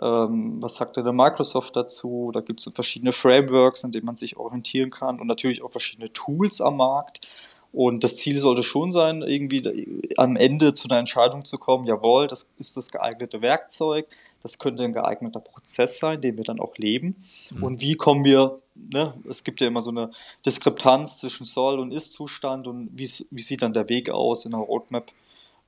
[0.00, 4.36] ähm, was sagt der Microsoft dazu, da gibt es verschiedene Frameworks, an denen man sich
[4.36, 7.28] orientieren kann und natürlich auch verschiedene Tools am Markt.
[7.72, 12.26] Und das Ziel sollte schon sein, irgendwie am Ende zu einer Entscheidung zu kommen, jawohl,
[12.26, 14.06] das ist das geeignete Werkzeug,
[14.42, 17.24] das könnte ein geeigneter Prozess sein, den wir dann auch leben.
[17.50, 17.62] Mhm.
[17.62, 20.10] Und wie kommen wir, ne, es gibt ja immer so eine
[20.44, 24.60] Diskrepanz zwischen Soll- und Ist-Zustand und wie, wie sieht dann der Weg aus in der
[24.60, 25.10] Roadmap,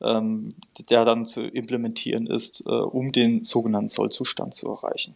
[0.05, 0.51] ähm,
[0.90, 5.14] der dann zu implementieren ist, äh, um den sogenannten Soll-Zustand zu erreichen.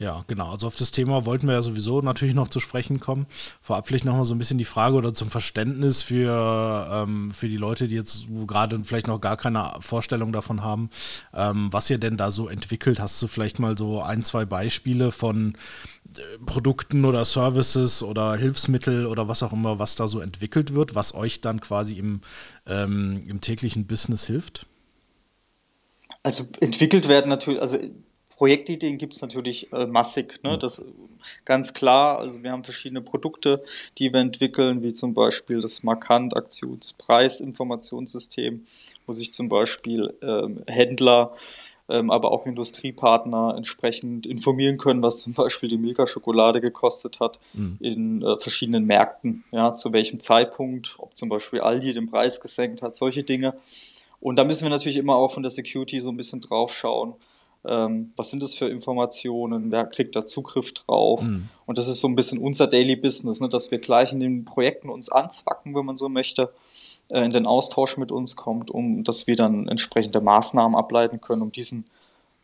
[0.00, 0.52] Ja, genau.
[0.52, 3.26] Also auf das Thema wollten wir ja sowieso natürlich noch zu sprechen kommen.
[3.60, 7.56] Vorab vielleicht nochmal so ein bisschen die Frage oder zum Verständnis für, ähm, für die
[7.56, 10.90] Leute, die jetzt gerade vielleicht noch gar keine Vorstellung davon haben,
[11.34, 13.00] ähm, was ihr denn da so entwickelt.
[13.00, 15.56] Hast du vielleicht mal so ein, zwei Beispiele von
[16.16, 20.94] äh, Produkten oder Services oder Hilfsmittel oder was auch immer, was da so entwickelt wird,
[20.94, 22.20] was euch dann quasi im,
[22.66, 24.66] ähm, im täglichen Business hilft?
[26.22, 27.78] Also entwickelt werden natürlich, also
[28.38, 30.38] Projektideen gibt es natürlich äh, massig.
[30.44, 30.58] Ne?
[30.58, 30.84] Das
[31.44, 32.20] ganz klar.
[32.20, 33.64] Also wir haben verschiedene Produkte,
[33.98, 38.64] die wir entwickeln, wie zum Beispiel das Markant Aktionspreisinformationssystem,
[39.06, 41.34] wo sich zum Beispiel ähm, Händler
[41.88, 47.78] ähm, aber auch Industriepartner entsprechend informieren können, was zum Beispiel die Milka-Schokolade gekostet hat mhm.
[47.80, 52.82] in äh, verschiedenen Märkten, ja, zu welchem Zeitpunkt, ob zum Beispiel Aldi den Preis gesenkt
[52.82, 53.54] hat, solche Dinge.
[54.20, 57.14] Und da müssen wir natürlich immer auch von der Security so ein bisschen drauf schauen,
[57.68, 61.22] ähm, was sind das für Informationen, wer kriegt da Zugriff drauf.
[61.22, 61.48] Mhm.
[61.66, 64.44] Und das ist so ein bisschen unser Daily Business, ne, dass wir gleich in den
[64.44, 66.52] Projekten uns anzwacken, wenn man so möchte,
[67.08, 71.42] äh, in den Austausch mit uns kommt, um dass wir dann entsprechende Maßnahmen ableiten können,
[71.42, 71.84] um diesen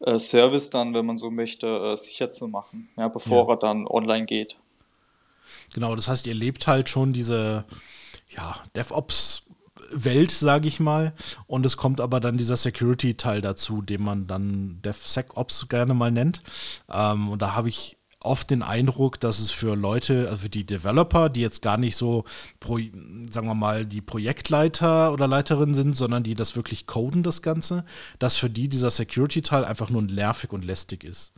[0.00, 3.54] äh, Service dann, wenn man so möchte, äh, sicher zu machen, ja, bevor ja.
[3.54, 4.56] er dann online geht.
[5.72, 7.64] Genau, das heißt, ihr lebt halt schon diese
[8.30, 9.43] ja, DevOps
[9.92, 11.12] Welt, sage ich mal.
[11.46, 16.42] Und es kommt aber dann dieser Security-Teil dazu, den man dann DevSecOps gerne mal nennt.
[16.92, 20.64] Ähm, und da habe ich oft den Eindruck, dass es für Leute, also für die
[20.64, 22.24] Developer, die jetzt gar nicht so,
[22.58, 22.78] pro,
[23.30, 27.84] sagen wir mal, die Projektleiter oder Leiterin sind, sondern die das wirklich coden, das Ganze,
[28.18, 31.34] dass für die dieser Security-Teil einfach nur nervig und lästig ist.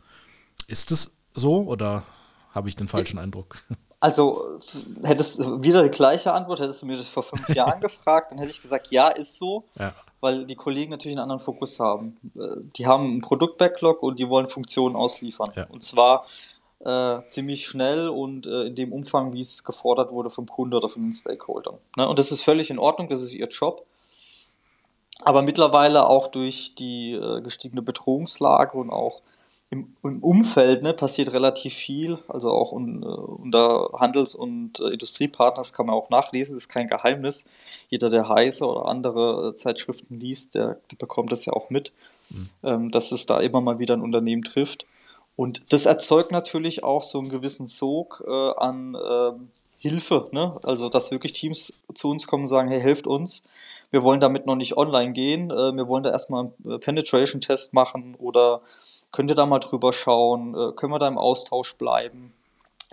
[0.67, 2.03] Ist es so oder
[2.51, 3.61] habe ich den falschen Eindruck?
[3.99, 4.59] Also,
[5.03, 8.37] hättest du wieder die gleiche Antwort, hättest du mir das vor fünf Jahren gefragt, dann
[8.37, 9.93] hätte ich gesagt, ja, ist so, ja.
[10.19, 12.17] weil die Kollegen natürlich einen anderen Fokus haben.
[12.35, 15.51] Äh, die haben einen Produkt-Backlog und die wollen Funktionen ausliefern.
[15.55, 15.65] Ja.
[15.69, 16.25] Und zwar
[16.79, 20.89] äh, ziemlich schnell und äh, in dem Umfang, wie es gefordert wurde vom Kunde oder
[20.89, 21.77] von den Stakeholdern.
[21.95, 22.07] Ne?
[22.07, 23.85] Und das ist völlig in Ordnung, das ist ihr Job.
[25.21, 29.21] Aber mittlerweile auch durch die äh, gestiegene Bedrohungslage und auch
[29.69, 33.09] im, im Umfeld ne, passiert relativ viel, also auch un, uh,
[33.41, 37.49] unter Handels- und uh, Industriepartners kann man auch nachlesen, das ist kein Geheimnis.
[37.89, 41.91] Jeder, der Heise oder andere uh, Zeitschriften liest, der, der, bekommt das ja auch mit,
[42.29, 42.49] mhm.
[42.63, 44.85] ähm, dass es da immer mal wieder ein Unternehmen trifft.
[45.35, 50.57] Und das erzeugt natürlich auch so einen gewissen Sog an ähm, Hilfe, ne?
[50.63, 53.47] also dass wirklich Teams zu uns kommen und sagen, hey, helft uns,
[53.91, 58.61] wir wollen damit noch nicht online gehen, wir wollen da erstmal einen Penetration-Test machen oder
[59.11, 60.53] Könnt ihr da mal drüber schauen?
[60.53, 62.33] Äh, können wir da im Austausch bleiben?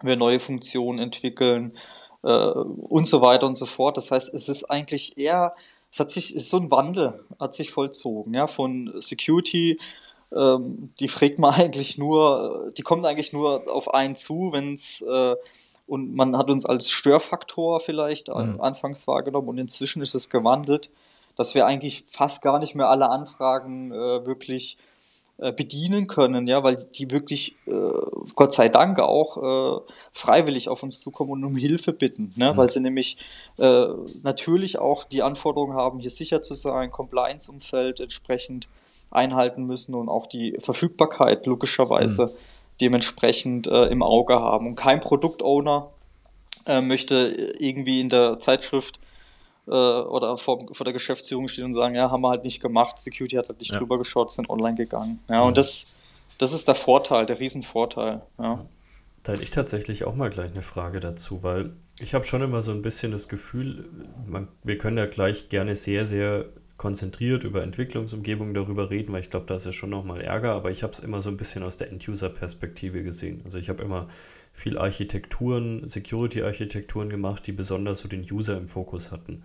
[0.02, 1.76] wir neue Funktionen entwickeln
[2.22, 3.96] äh, und so weiter und so fort.
[3.96, 5.54] Das heißt, es ist eigentlich eher,
[5.90, 9.78] es hat sich, ist so ein Wandel hat sich vollzogen, ja, von Security,
[10.32, 15.02] ähm, die fragt man eigentlich nur, die kommt eigentlich nur auf einen zu, wenn es
[15.02, 15.36] äh,
[15.86, 18.58] und man hat uns als Störfaktor vielleicht mhm.
[18.58, 20.90] anfangs wahrgenommen und inzwischen ist es gewandelt,
[21.36, 24.78] dass wir eigentlich fast gar nicht mehr alle Anfragen äh, wirklich
[25.36, 27.72] bedienen können, ja, weil die wirklich, äh,
[28.36, 29.80] Gott sei Dank auch äh,
[30.12, 32.52] freiwillig auf uns zukommen und um Hilfe bitten, ne?
[32.52, 32.56] Mhm.
[32.56, 33.16] weil sie nämlich
[33.58, 33.86] äh,
[34.22, 38.68] natürlich auch die Anforderungen haben, hier sicher zu sein, Compliance-Umfeld entsprechend
[39.10, 42.30] einhalten müssen und auch die Verfügbarkeit logischerweise mhm.
[42.80, 44.68] dementsprechend äh, im Auge haben.
[44.68, 45.90] Und kein Produktowner
[46.66, 49.00] äh, möchte irgendwie in der Zeitschrift
[49.66, 52.98] äh, oder vor, vor der Geschäftsführung stehen und sagen, ja, haben wir halt nicht gemacht,
[52.98, 53.78] Security hat halt nicht ja.
[53.78, 55.20] drüber geschaut, sind online gegangen.
[55.28, 55.86] Ja, und das,
[56.38, 58.22] das ist der Vorteil, der Riesenvorteil.
[58.38, 58.64] Ja.
[59.22, 62.60] Da hätte ich tatsächlich auch mal gleich eine Frage dazu, weil ich habe schon immer
[62.60, 63.88] so ein bisschen das Gefühl,
[64.26, 66.46] man, wir können ja gleich gerne sehr, sehr
[66.76, 70.70] konzentriert über Entwicklungsumgebungen darüber reden, weil ich glaube, da ist ja schon nochmal Ärger, aber
[70.70, 73.40] ich habe es immer so ein bisschen aus der End-User-Perspektive gesehen.
[73.44, 74.08] Also ich habe immer
[74.54, 79.42] viel Architekturen, Security-Architekturen gemacht, die besonders so den User im Fokus hatten.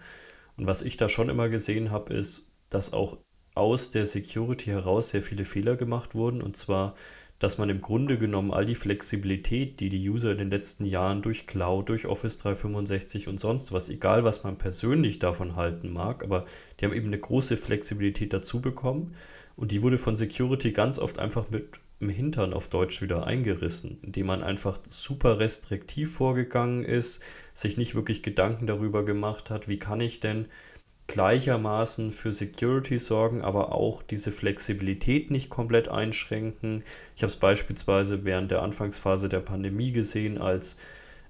[0.55, 3.17] Und was ich da schon immer gesehen habe, ist, dass auch
[3.55, 6.43] aus der Security heraus sehr viele Fehler gemacht wurden.
[6.43, 6.95] Und zwar,
[7.39, 11.23] dass man im Grunde genommen all die Flexibilität, die die User in den letzten Jahren
[11.23, 16.23] durch Cloud, durch Office 365 und sonst was, egal was man persönlich davon halten mag,
[16.23, 16.45] aber
[16.79, 19.15] die haben eben eine große Flexibilität dazu bekommen.
[19.55, 23.97] Und die wurde von Security ganz oft einfach mit im Hintern auf Deutsch wieder eingerissen,
[24.01, 27.21] indem man einfach super restriktiv vorgegangen ist,
[27.53, 30.45] sich nicht wirklich Gedanken darüber gemacht hat, wie kann ich denn
[31.07, 36.83] gleichermaßen für Security sorgen, aber auch diese Flexibilität nicht komplett einschränken.
[37.15, 40.77] Ich habe es beispielsweise während der Anfangsphase der Pandemie gesehen, als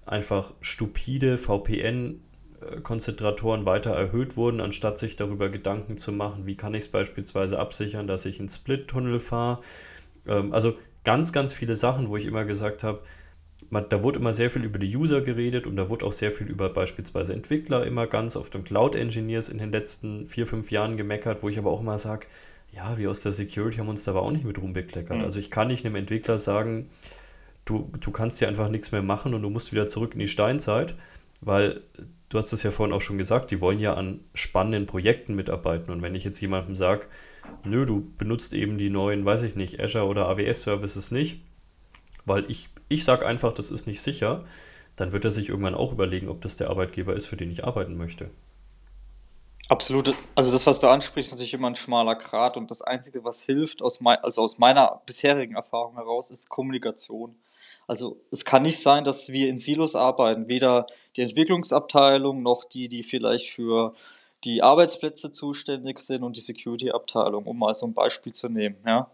[0.06, 6.84] einfach stupide VPN-Konzentratoren weiter erhöht wurden, anstatt sich darüber Gedanken zu machen, wie kann ich
[6.84, 9.62] es beispielsweise absichern, dass ich einen Split-Tunnel fahre
[10.30, 13.02] ähm, also ganz, ganz viele Sachen, wo ich immer gesagt habe,
[13.72, 16.48] da wurde immer sehr viel über die User geredet und da wurde auch sehr viel
[16.48, 20.98] über beispielsweise Entwickler immer ganz auf dem Cloud Engineers in den letzten vier, fünf Jahren
[20.98, 22.28] gemeckert, wo ich aber auch immer sage,
[22.72, 25.18] ja, wir aus der Security haben uns da aber auch nicht mit rumbekleckert.
[25.18, 25.24] Mhm.
[25.24, 26.89] Also ich kann nicht einem Entwickler sagen,
[27.65, 30.28] du, du kannst hier einfach nichts mehr machen und du musst wieder zurück in die
[30.28, 30.96] Steinzeit,
[31.42, 31.82] weil
[32.30, 35.92] du hast es ja vorhin auch schon gesagt, die wollen ja an spannenden Projekten mitarbeiten
[35.92, 37.08] und wenn ich jetzt jemandem sage,
[37.64, 41.42] nö, du benutzt eben die neuen, weiß ich nicht, Azure oder AWS-Services nicht,
[42.26, 44.46] weil ich, ich sage einfach, das ist nicht sicher,
[44.96, 47.64] dann wird er sich irgendwann auch überlegen, ob das der Arbeitgeber ist, für den ich
[47.64, 48.30] arbeiten möchte.
[49.70, 50.16] Absolut.
[50.34, 53.44] Also das, was du ansprichst, ist natürlich immer ein schmaler Grat und das Einzige, was
[53.44, 57.36] hilft, aus mein, also aus meiner bisherigen Erfahrung heraus, ist Kommunikation.
[57.88, 62.88] Also es kann nicht sein, dass wir in Silos arbeiten, weder die Entwicklungsabteilung noch die,
[62.88, 63.94] die vielleicht für
[64.43, 68.78] die Arbeitsplätze zuständig sind und die Security-Abteilung, um mal so ein Beispiel zu nehmen.
[68.86, 69.10] Ja.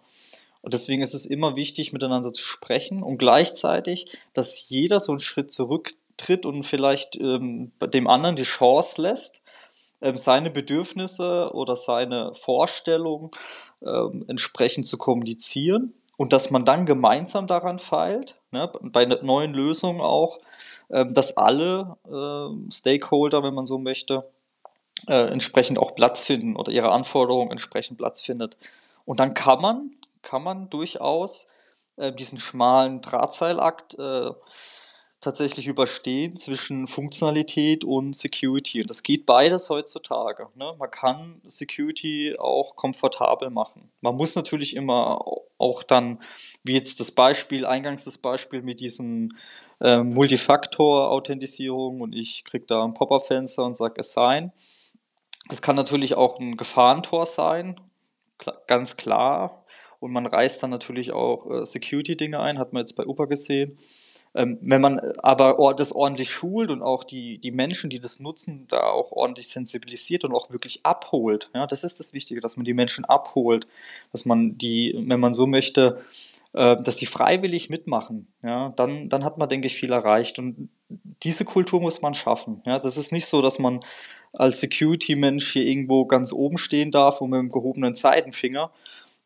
[0.62, 5.20] Und deswegen ist es immer wichtig, miteinander zu sprechen und gleichzeitig, dass jeder so einen
[5.20, 9.42] Schritt zurücktritt und vielleicht ähm, dem anderen die Chance lässt,
[10.02, 13.32] ähm, seine Bedürfnisse oder seine Vorstellungen
[13.84, 20.02] ähm, entsprechend zu kommunizieren und dass man dann gemeinsam daran feilt, ne, bei neuen Lösungen
[20.02, 20.40] auch,
[20.90, 24.24] ähm, dass alle äh, Stakeholder, wenn man so möchte,
[25.08, 28.58] äh, entsprechend auch Platz finden oder ihre Anforderungen entsprechend Platz findet.
[29.06, 29.92] Und dann kann man,
[30.22, 31.48] kann man durchaus
[31.98, 34.32] äh, diesen schmalen Drahtseilakt äh,
[35.22, 38.82] tatsächlich überstehen zwischen Funktionalität und Security.
[38.82, 40.48] Und das geht beides heutzutage.
[40.56, 40.76] Ne?
[40.78, 43.90] Man kann Security auch komfortabel machen.
[44.02, 45.20] Man muss natürlich immer
[45.58, 46.22] auch dann,
[46.64, 49.38] wie jetzt das Beispiel, eingangs das Beispiel mit diesen
[49.82, 54.52] äh, Multifaktor-Authentisierung und ich kriege da ein Pop-up-Fenster und sage Assign.
[55.48, 57.80] Das kann natürlich auch ein Gefahrentor sein,
[58.68, 59.66] ganz klar.
[60.00, 63.78] Und man reißt dann natürlich auch äh, Security-Dinge ein, hat man jetzt bei Uber gesehen.
[64.36, 68.66] Ähm, wenn man aber das ordentlich schult und auch die, die Menschen, die das nutzen,
[68.68, 72.66] da auch ordentlich sensibilisiert und auch wirklich abholt, ja, das ist das Wichtige, dass man
[72.66, 73.66] die Menschen abholt,
[74.12, 76.02] dass man die, wenn man so möchte,
[76.52, 80.38] äh, dass die freiwillig mitmachen, ja, dann, dann hat man, denke ich, viel erreicht.
[80.38, 80.70] Und
[81.24, 82.62] diese Kultur muss man schaffen.
[82.66, 83.80] Ja, das ist nicht so, dass man
[84.38, 88.72] als Security-Mensch hier irgendwo ganz oben stehen darf und mit einem gehobenen Zeidenfinger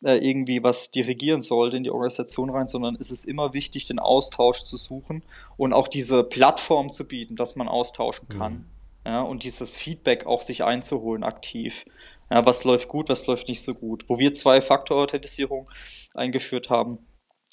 [0.04, 4.00] äh, irgendwie was dirigieren sollte in die Organisation rein, sondern es ist immer wichtig, den
[4.00, 5.24] Austausch zu suchen
[5.58, 8.54] und auch diese Plattform zu bieten, dass man austauschen kann.
[8.54, 8.66] Mhm.
[9.06, 11.86] Ja, und dieses Feedback auch sich einzuholen aktiv.
[12.30, 14.06] Ja, was läuft gut, was läuft nicht so gut.
[14.08, 15.70] Wo wir zwei Faktor-Authentisierung
[16.14, 17.00] eingeführt haben,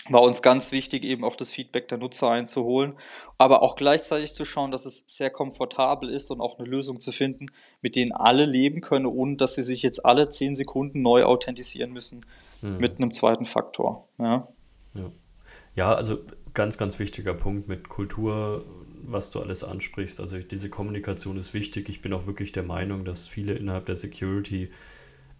[0.09, 2.95] war uns ganz wichtig, eben auch das Feedback der Nutzer einzuholen,
[3.39, 7.13] aber auch gleichzeitig zu schauen, dass es sehr komfortabel ist und auch eine Lösung zu
[7.13, 7.47] finden,
[7.83, 11.93] mit denen alle leben können, ohne dass sie sich jetzt alle zehn Sekunden neu authentisieren
[11.93, 12.25] müssen
[12.61, 12.79] hm.
[12.79, 14.09] mit einem zweiten Faktor.
[14.19, 14.49] Ja.
[14.95, 15.11] ja.
[15.75, 16.21] Ja, also
[16.55, 18.65] ganz, ganz wichtiger Punkt mit Kultur,
[19.03, 20.21] was du alles ansprichst.
[20.21, 21.91] Also diese Kommunikation ist wichtig.
[21.91, 24.71] Ich bin auch wirklich der Meinung, dass viele innerhalb der Security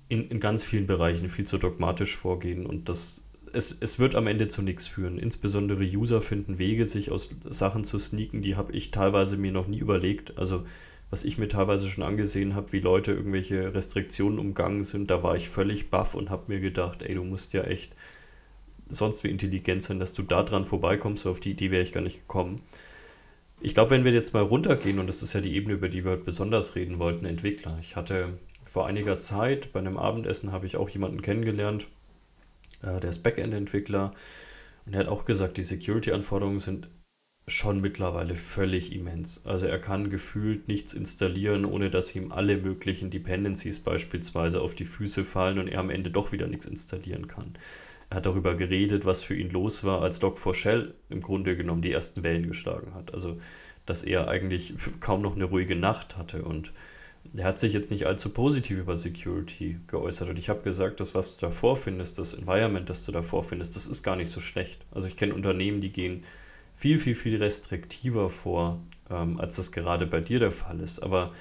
[0.09, 4.27] in, in ganz vielen Bereichen viel zu dogmatisch vorgehen und das es, es wird am
[4.27, 5.19] Ende zu nichts führen.
[5.19, 9.67] Insbesondere User finden Wege, sich aus Sachen zu sneaken, die habe ich teilweise mir noch
[9.67, 10.37] nie überlegt.
[10.39, 10.65] Also
[11.11, 15.37] was ich mir teilweise schon angesehen habe, wie Leute irgendwelche Restriktionen umgangen sind, da war
[15.37, 17.93] ich völlig baff und habe mir gedacht, ey, du musst ja echt
[18.89, 22.01] sonst wie intelligent sein, dass du da dran vorbeikommst, auf die Idee wäre ich gar
[22.01, 22.63] nicht gekommen.
[23.61, 26.05] Ich glaube, wenn wir jetzt mal runtergehen, und das ist ja die Ebene, über die
[26.05, 27.79] wir besonders reden wollten, Entwickler.
[27.81, 31.87] Ich hatte vor einiger Zeit bei einem Abendessen habe ich auch jemanden kennengelernt,
[32.83, 34.15] äh, der ist Backend-Entwickler
[34.87, 36.89] und er hat auch gesagt, die Security-Anforderungen sind
[37.49, 39.41] schon mittlerweile völlig immens.
[39.45, 44.85] Also er kann gefühlt nichts installieren, ohne dass ihm alle möglichen Dependencies beispielsweise auf die
[44.85, 47.57] Füße fallen und er am Ende doch wieder nichts installieren kann.
[48.11, 51.93] Er hat darüber geredet, was für ihn los war, als Log4Shell im Grunde genommen die
[51.93, 53.15] ersten Wellen geschlagen hat.
[53.15, 53.41] Also,
[53.85, 56.73] dass er eigentlich kaum noch eine ruhige Nacht hatte und
[57.35, 60.29] er hat sich jetzt nicht allzu positiv über Security geäußert.
[60.29, 63.77] Und ich habe gesagt, das, was du da vorfindest, das Environment, das du da vorfindest,
[63.77, 64.85] das ist gar nicht so schlecht.
[64.93, 66.25] Also ich kenne Unternehmen, die gehen
[66.77, 71.03] viel, viel, viel restriktiver vor, ähm, als das gerade bei dir der Fall ist.
[71.03, 71.33] Aber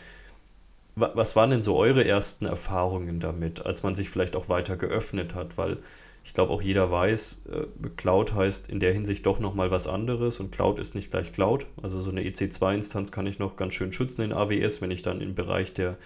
[0.96, 5.36] was waren denn so eure ersten Erfahrungen damit, als man sich vielleicht auch weiter geöffnet
[5.36, 5.58] hat?
[5.58, 5.78] Weil
[6.26, 10.40] ich glaube, auch jeder weiß, äh, Cloud heißt in der Hinsicht doch nochmal was anderes
[10.40, 11.68] und Cloud ist nicht gleich Cloud.
[11.82, 15.22] Also so eine EC2-Instanz kann ich noch ganz schön schützen in AWS, wenn ich dann
[15.22, 15.98] im Bereich der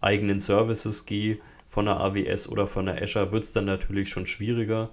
[0.00, 1.38] eigenen Services gehe,
[1.68, 4.90] von der AWS oder von der Azure, wird es dann natürlich schon schwieriger.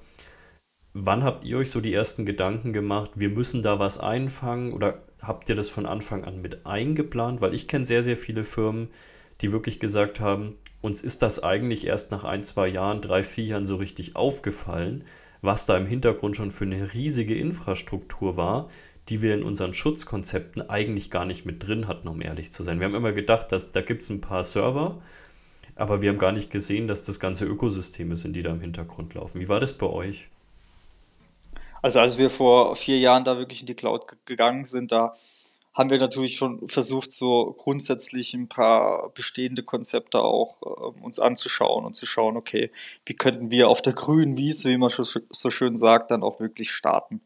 [0.94, 5.02] Wann habt ihr euch so die ersten Gedanken gemacht, wir müssen da was einfangen oder
[5.20, 7.42] habt ihr das von Anfang an mit eingeplant?
[7.42, 8.90] Weil ich kenne sehr, sehr viele Firmen,
[9.42, 13.46] die wirklich gesagt haben, uns ist das eigentlich erst nach ein, zwei Jahren, drei, vier
[13.46, 15.04] Jahren so richtig aufgefallen,
[15.42, 18.70] was da im Hintergrund schon für eine riesige Infrastruktur war,
[19.10, 22.80] die wir in unseren Schutzkonzepten eigentlich gar nicht mit drin hatten, um ehrlich zu sein.
[22.80, 25.02] Wir haben immer gedacht, dass da gibt es ein paar Server,
[25.76, 29.14] aber wir haben gar nicht gesehen, dass das ganze Ökosysteme sind, die da im Hintergrund
[29.14, 29.40] laufen.
[29.40, 30.30] Wie war das bei euch?
[31.82, 35.14] Also als wir vor vier Jahren da wirklich in die Cloud gegangen sind, da
[35.76, 41.86] haben wir natürlich schon versucht, so grundsätzlich ein paar bestehende Konzepte auch äh, uns anzuschauen
[41.86, 42.72] und zu schauen, okay,
[43.06, 46.72] wie könnten wir auf der grünen Wiese, wie man so schön sagt, dann auch wirklich
[46.72, 47.22] starten.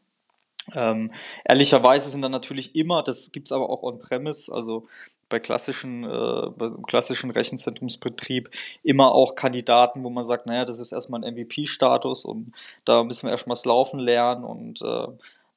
[0.74, 1.12] Ähm,
[1.44, 4.86] ehrlicherweise sind dann natürlich immer, das gibt es aber auch on-premise, also
[5.28, 8.50] bei klassischen, äh, bei klassischen Rechenzentrumsbetrieb
[8.82, 12.52] immer auch Kandidaten, wo man sagt, naja, das ist erstmal ein MVP-Status und
[12.84, 15.06] da müssen wir erstmal das Laufen lernen und äh,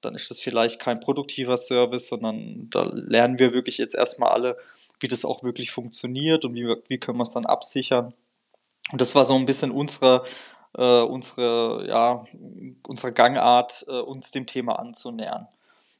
[0.03, 4.57] dann ist das vielleicht kein produktiver Service, sondern da lernen wir wirklich jetzt erstmal alle,
[4.99, 8.13] wie das auch wirklich funktioniert und wie, wie können wir es dann absichern.
[8.91, 10.25] Und das war so ein bisschen unsere,
[10.75, 12.25] äh, unsere, ja,
[12.87, 15.47] unsere Gangart, äh, uns dem Thema anzunähern.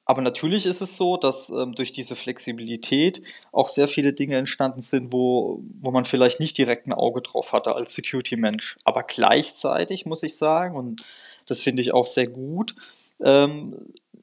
[0.06, 4.82] Aber natürlich ist es so, dass ähm, durch diese Flexibilität auch sehr viele Dinge entstanden
[4.82, 8.78] sind, wo, wo man vielleicht nicht direkt ein Auge drauf hatte als Security-Mensch.
[8.84, 11.04] Aber gleichzeitig muss ich sagen, und
[11.46, 12.76] das finde ich auch sehr gut,
[13.24, 13.76] ähm,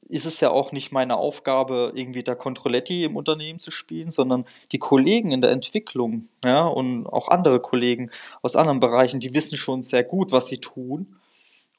[0.09, 4.45] ist es ja auch nicht meine Aufgabe, irgendwie da Controletti im Unternehmen zu spielen, sondern
[4.73, 8.11] die Kollegen in der Entwicklung, ja, und auch andere Kollegen
[8.41, 11.15] aus anderen Bereichen, die wissen schon sehr gut, was sie tun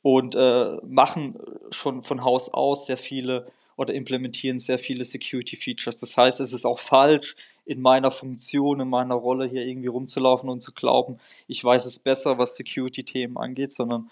[0.01, 1.37] und äh, machen
[1.71, 5.97] schon von Haus aus sehr viele oder implementieren sehr viele Security Features.
[5.97, 10.49] Das heißt, es ist auch falsch, in meiner Funktion, in meiner Rolle hier irgendwie rumzulaufen
[10.49, 14.11] und zu glauben, ich weiß es besser, was Security-Themen angeht, sondern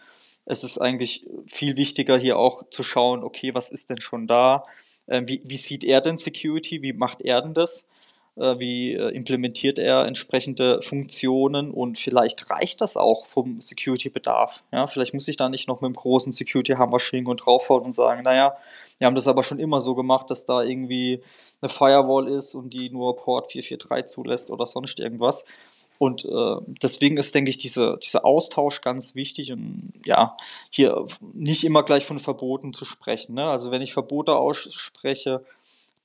[0.50, 4.64] es ist eigentlich viel wichtiger, hier auch zu schauen, okay, was ist denn schon da?
[5.06, 6.82] Äh, wie, wie sieht er denn Security?
[6.82, 7.88] Wie macht er denn das?
[8.36, 14.64] Äh, wie äh, implementiert er entsprechende Funktionen und vielleicht reicht das auch vom Security-Bedarf.
[14.72, 17.94] Ja, vielleicht muss ich da nicht noch mit dem großen Security-Hammer schwingen und draufhauen und
[17.94, 18.56] sagen, naja,
[18.98, 21.22] wir haben das aber schon immer so gemacht, dass da irgendwie
[21.60, 25.44] eine Firewall ist und die nur Port 443 zulässt oder sonst irgendwas.
[26.00, 30.34] Und äh, deswegen ist, denke ich, diese, dieser Austausch ganz wichtig und ja,
[30.70, 33.34] hier nicht immer gleich von Verboten zu sprechen.
[33.34, 33.44] Ne?
[33.44, 35.44] Also wenn ich Verbote ausspreche,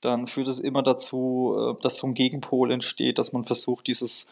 [0.02, 4.26] dann führt es immer dazu, äh, dass so ein Gegenpol entsteht, dass man versucht, dieses,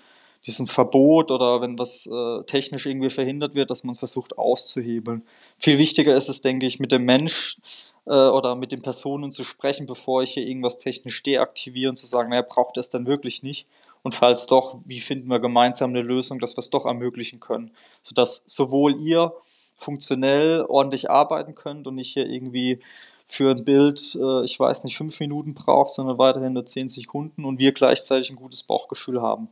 [0.44, 5.22] diesen Verbot oder wenn was äh, technisch irgendwie verhindert wird, dass man versucht auszuhebeln.
[5.56, 7.56] Viel wichtiger ist es, denke ich, mit dem Mensch
[8.04, 12.04] äh, oder mit den Personen zu sprechen, bevor ich hier irgendwas technisch deaktiviere und zu
[12.04, 13.66] sagen, naja, braucht er es dann wirklich nicht
[14.04, 17.72] und falls doch, wie finden wir gemeinsam eine Lösung, dass wir es doch ermöglichen können,
[18.02, 19.32] sodass sowohl ihr
[19.72, 22.80] funktionell ordentlich arbeiten könnt und nicht hier irgendwie
[23.26, 27.46] für ein Bild, äh, ich weiß nicht, fünf Minuten braucht, sondern weiterhin nur zehn Sekunden
[27.46, 29.48] und wir gleichzeitig ein gutes Bauchgefühl haben,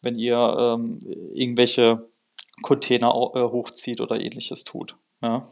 [0.00, 0.98] wenn ihr ähm,
[1.34, 2.08] irgendwelche
[2.62, 4.96] Container äh, hochzieht oder ähnliches tut.
[5.20, 5.46] Ja.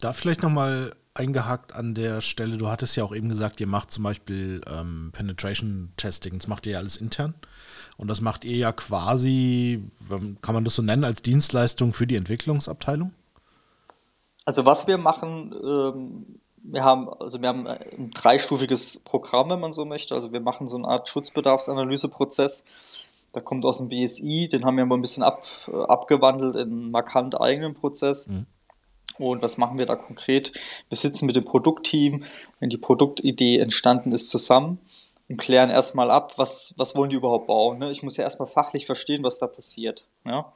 [0.00, 3.90] Da vielleicht nochmal eingehakt an der Stelle, du hattest ja auch eben gesagt, ihr macht
[3.90, 7.34] zum Beispiel ähm, Penetration Testing, das macht ihr ja alles intern.
[7.96, 9.82] Und das macht ihr ja quasi,
[10.42, 13.12] kann man das so nennen, als Dienstleistung für die Entwicklungsabteilung?
[14.44, 19.72] Also was wir machen, ähm, wir haben, also wir haben ein dreistufiges Programm, wenn man
[19.72, 20.14] so möchte.
[20.14, 22.64] Also wir machen so eine Art Schutzbedarfsanalyseprozess.
[23.34, 26.72] Der kommt aus dem BSI, den haben wir aber ein bisschen ab, äh, abgewandelt in
[26.72, 28.28] einen markant eigenen Prozess.
[28.28, 28.46] Mhm.
[29.18, 30.52] Und was machen wir da konkret?
[30.88, 32.24] Wir sitzen mit dem Produktteam,
[32.60, 34.78] wenn die Produktidee entstanden ist, zusammen
[35.28, 37.78] und klären erstmal ab, was, was wollen die überhaupt bauen.
[37.78, 37.90] Ne?
[37.90, 40.06] Ich muss ja erstmal fachlich verstehen, was da passiert.
[40.24, 40.52] Ja?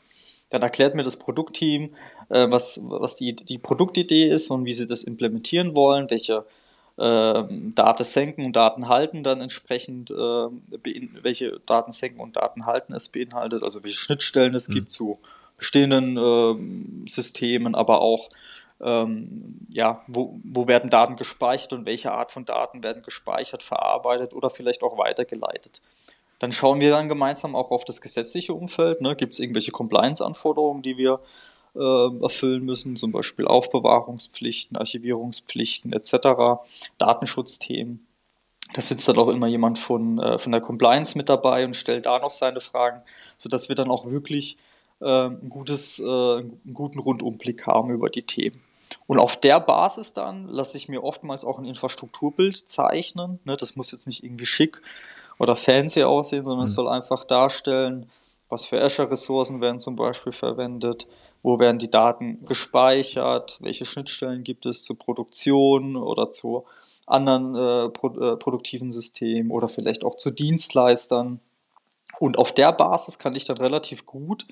[0.50, 1.94] Dann erklärt mir das Produktteam,
[2.28, 6.44] äh, was, was die, die Produktidee ist und wie sie das implementieren wollen, welche
[6.98, 7.44] äh,
[7.74, 13.08] Daten senken und Daten halten dann entsprechend, äh, welche Daten senken und Daten halten es
[13.08, 14.74] beinhaltet, also welche Schnittstellen es mhm.
[14.74, 15.18] gibt zu
[15.60, 18.30] bestehenden äh, Systemen, aber auch
[18.80, 24.34] ähm, ja, wo, wo werden Daten gespeichert und welche Art von Daten werden gespeichert, verarbeitet
[24.34, 25.82] oder vielleicht auch weitergeleitet.
[26.38, 29.02] Dann schauen wir dann gemeinsam auch auf das gesetzliche Umfeld.
[29.02, 29.14] Ne?
[29.14, 31.20] Gibt es irgendwelche Compliance-Anforderungen, die wir
[31.74, 36.62] äh, erfüllen müssen, zum Beispiel Aufbewahrungspflichten, Archivierungspflichten etc.,
[36.96, 38.06] Datenschutzthemen.
[38.72, 42.06] Da sitzt dann auch immer jemand von, äh, von der Compliance mit dabei und stellt
[42.06, 43.02] da noch seine Fragen,
[43.36, 44.56] sodass wir dann auch wirklich
[45.04, 48.62] ein gutes, äh, einen guten Rundumblick haben über die Themen.
[49.06, 53.40] Und auf der Basis dann lasse ich mir oftmals auch ein Infrastrukturbild zeichnen.
[53.44, 54.80] Ne, das muss jetzt nicht irgendwie schick
[55.38, 56.66] oder fancy aussehen, sondern mhm.
[56.66, 58.10] es soll einfach darstellen,
[58.48, 61.06] was für Azure-Ressourcen werden zum Beispiel verwendet,
[61.42, 66.64] wo werden die Daten gespeichert, welche Schnittstellen gibt es zur Produktion oder zu
[67.06, 71.40] anderen äh, pro, äh, produktiven Systemen oder vielleicht auch zu Dienstleistern.
[72.18, 74.46] Und auf der Basis kann ich dann relativ gut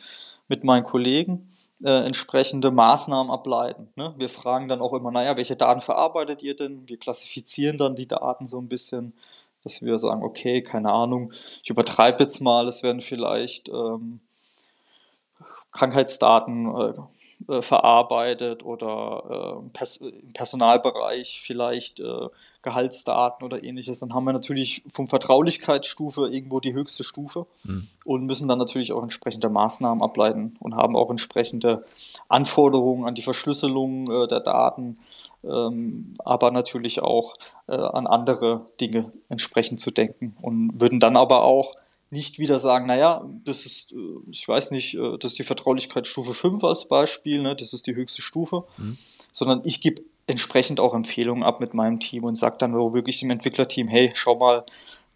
[0.49, 3.89] mit meinen Kollegen äh, entsprechende Maßnahmen ableiten.
[3.95, 4.15] Ne?
[4.17, 6.89] Wir fragen dann auch immer, naja, welche Daten verarbeitet ihr denn?
[6.89, 9.15] Wir klassifizieren dann die Daten so ein bisschen,
[9.63, 11.33] dass wir sagen, okay, keine Ahnung,
[11.63, 14.21] ich übertreibe jetzt mal, es werden vielleicht ähm,
[15.71, 16.95] Krankheitsdaten äh,
[17.53, 22.27] äh, verarbeitet oder äh, Pers im Personalbereich vielleicht äh,
[22.63, 27.87] Gehaltsdaten oder ähnliches, dann haben wir natürlich vom Vertraulichkeitsstufe irgendwo die höchste Stufe mhm.
[28.05, 31.85] und müssen dann natürlich auch entsprechende Maßnahmen ableiten und haben auch entsprechende
[32.29, 34.97] Anforderungen an die Verschlüsselung äh, der Daten,
[35.45, 37.37] ähm, aber natürlich auch
[37.69, 41.75] äh, an andere Dinge entsprechend zu denken und würden dann aber auch
[42.11, 43.97] nicht wieder sagen, naja, das ist, äh,
[44.31, 47.95] ich weiß nicht, äh, das ist die Vertraulichkeitsstufe 5 als Beispiel, ne, das ist die
[47.95, 48.97] höchste Stufe, mhm.
[49.31, 53.31] sondern ich gebe entsprechend auch Empfehlungen ab mit meinem Team und sage dann wirklich dem
[53.31, 54.65] Entwicklerteam, hey, schau mal,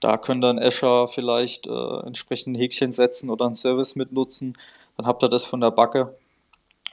[0.00, 4.58] da könnt ihr in Azure vielleicht äh, entsprechend ein Häkchen setzen oder einen Service mitnutzen,
[4.96, 6.16] dann habt ihr das von der Backe.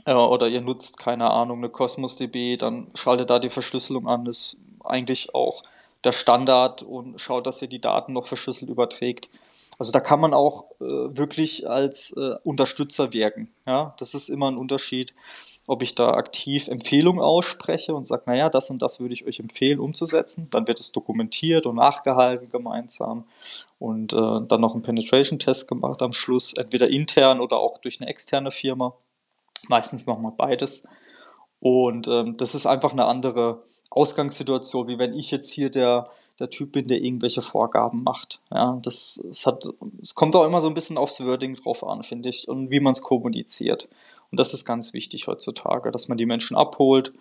[0.06, 4.26] Äh, oder ihr nutzt, keine Ahnung, eine Cosmos DB, dann schaltet da die Verschlüsselung an,
[4.26, 5.64] das ist eigentlich auch
[6.04, 9.30] der Standard und schaut, dass ihr die Daten noch verschlüsselt überträgt.
[9.78, 13.50] Also da kann man auch äh, wirklich als äh, Unterstützer wirken.
[13.66, 13.96] Ja?
[13.98, 15.14] Das ist immer ein Unterschied,
[15.70, 19.40] ob ich da aktiv Empfehlungen ausspreche und sage, naja, das und das würde ich euch
[19.40, 20.48] empfehlen umzusetzen.
[20.50, 23.26] Dann wird es dokumentiert und nachgehalten gemeinsam
[23.78, 28.10] und äh, dann noch ein Penetration-Test gemacht am Schluss, entweder intern oder auch durch eine
[28.10, 28.96] externe Firma.
[29.68, 30.84] Meistens machen wir beides.
[31.60, 33.62] Und ähm, das ist einfach eine andere
[33.92, 36.06] Ausgangssituation, wie wenn ich jetzt hier der
[36.40, 38.40] der Typ bin, der irgendwelche Vorgaben macht.
[38.50, 39.66] Ja, das, es hat,
[40.02, 42.80] es kommt auch immer so ein bisschen aufs Wording drauf an, finde ich, und wie
[42.80, 43.90] man es kommuniziert.
[44.32, 47.14] Und das ist ganz wichtig heutzutage, dass man die Menschen abholt,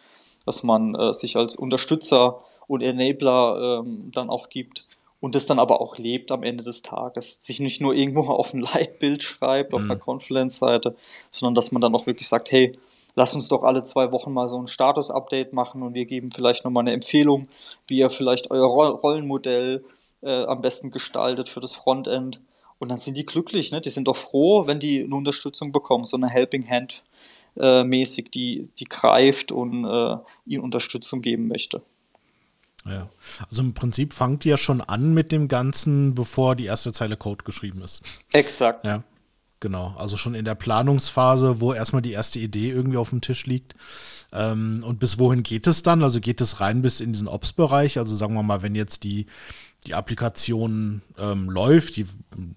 [0.45, 4.87] dass man äh, sich als Unterstützer und Enabler ähm, dann auch gibt
[5.21, 7.43] und das dann aber auch lebt am Ende des Tages.
[7.43, 9.91] Sich nicht nur irgendwo auf ein Leitbild schreibt, auf mhm.
[9.91, 10.95] einer Confluence-Seite,
[11.31, 12.79] sondern dass man dann auch wirklich sagt, hey,
[13.15, 16.65] lass uns doch alle zwei Wochen mal so ein Status-Update machen und wir geben vielleicht
[16.65, 17.49] nochmal eine Empfehlung,
[17.87, 19.85] wie ihr vielleicht euer Rollenmodell
[20.23, 22.41] äh, am besten gestaltet für das Frontend.
[22.79, 23.81] Und dann sind die glücklich, ne?
[23.81, 27.03] Die sind doch froh, wenn die eine Unterstützung bekommen, so eine Helping Hand
[27.57, 30.17] äh, mäßig, die, die greift und äh,
[30.47, 31.83] ihnen Unterstützung geben möchte.
[32.85, 33.09] Ja,
[33.51, 37.17] also im Prinzip fangt ihr ja schon an mit dem Ganzen, bevor die erste Zeile
[37.17, 38.03] Code geschrieben ist.
[38.33, 38.87] Exakt.
[38.87, 39.03] Ja.
[39.61, 43.45] Genau, also schon in der Planungsphase, wo erstmal die erste Idee irgendwie auf dem Tisch
[43.45, 43.75] liegt.
[44.33, 46.05] Ähm, und bis wohin geht es dann?
[46.05, 47.99] Also geht es rein bis in diesen Ops-Bereich?
[47.99, 49.27] Also sagen wir mal, wenn jetzt die,
[49.89, 52.07] die Applikation ähm, läuft, die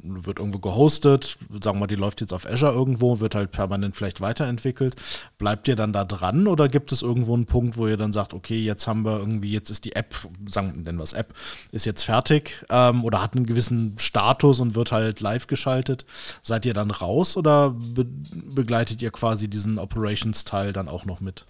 [0.03, 3.95] wird irgendwo gehostet, sagen wir mal, die läuft jetzt auf Azure irgendwo, wird halt permanent
[3.95, 4.95] vielleicht weiterentwickelt.
[5.38, 8.34] Bleibt ihr dann da dran oder gibt es irgendwo einen Punkt, wo ihr dann sagt,
[8.34, 10.13] okay, jetzt haben wir irgendwie, jetzt ist die App,
[10.45, 11.34] sagen wir es App,
[11.71, 16.05] ist jetzt fertig ähm, oder hat einen gewissen Status und wird halt live geschaltet.
[16.41, 21.45] Seid ihr dann raus oder be begleitet ihr quasi diesen Operations-Teil dann auch noch mit?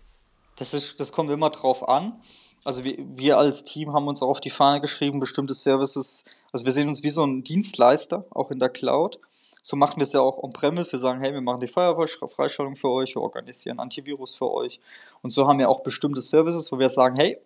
[0.57, 2.13] Das, ist, das kommt immer drauf an.
[2.64, 6.66] Also wir, wir als Team haben uns auch auf die Fahne geschrieben, bestimmte Services, also
[6.66, 9.20] wir sehen uns wie so ein Dienstleister, auch in der Cloud.
[9.64, 10.91] So machen wir es ja auch on-premise.
[10.91, 14.80] Wir sagen, hey, wir machen die Firewall-Freistellung für euch, wir organisieren Antivirus für euch.
[15.22, 17.38] Und so haben wir auch bestimmte Services, wo wir sagen, hey,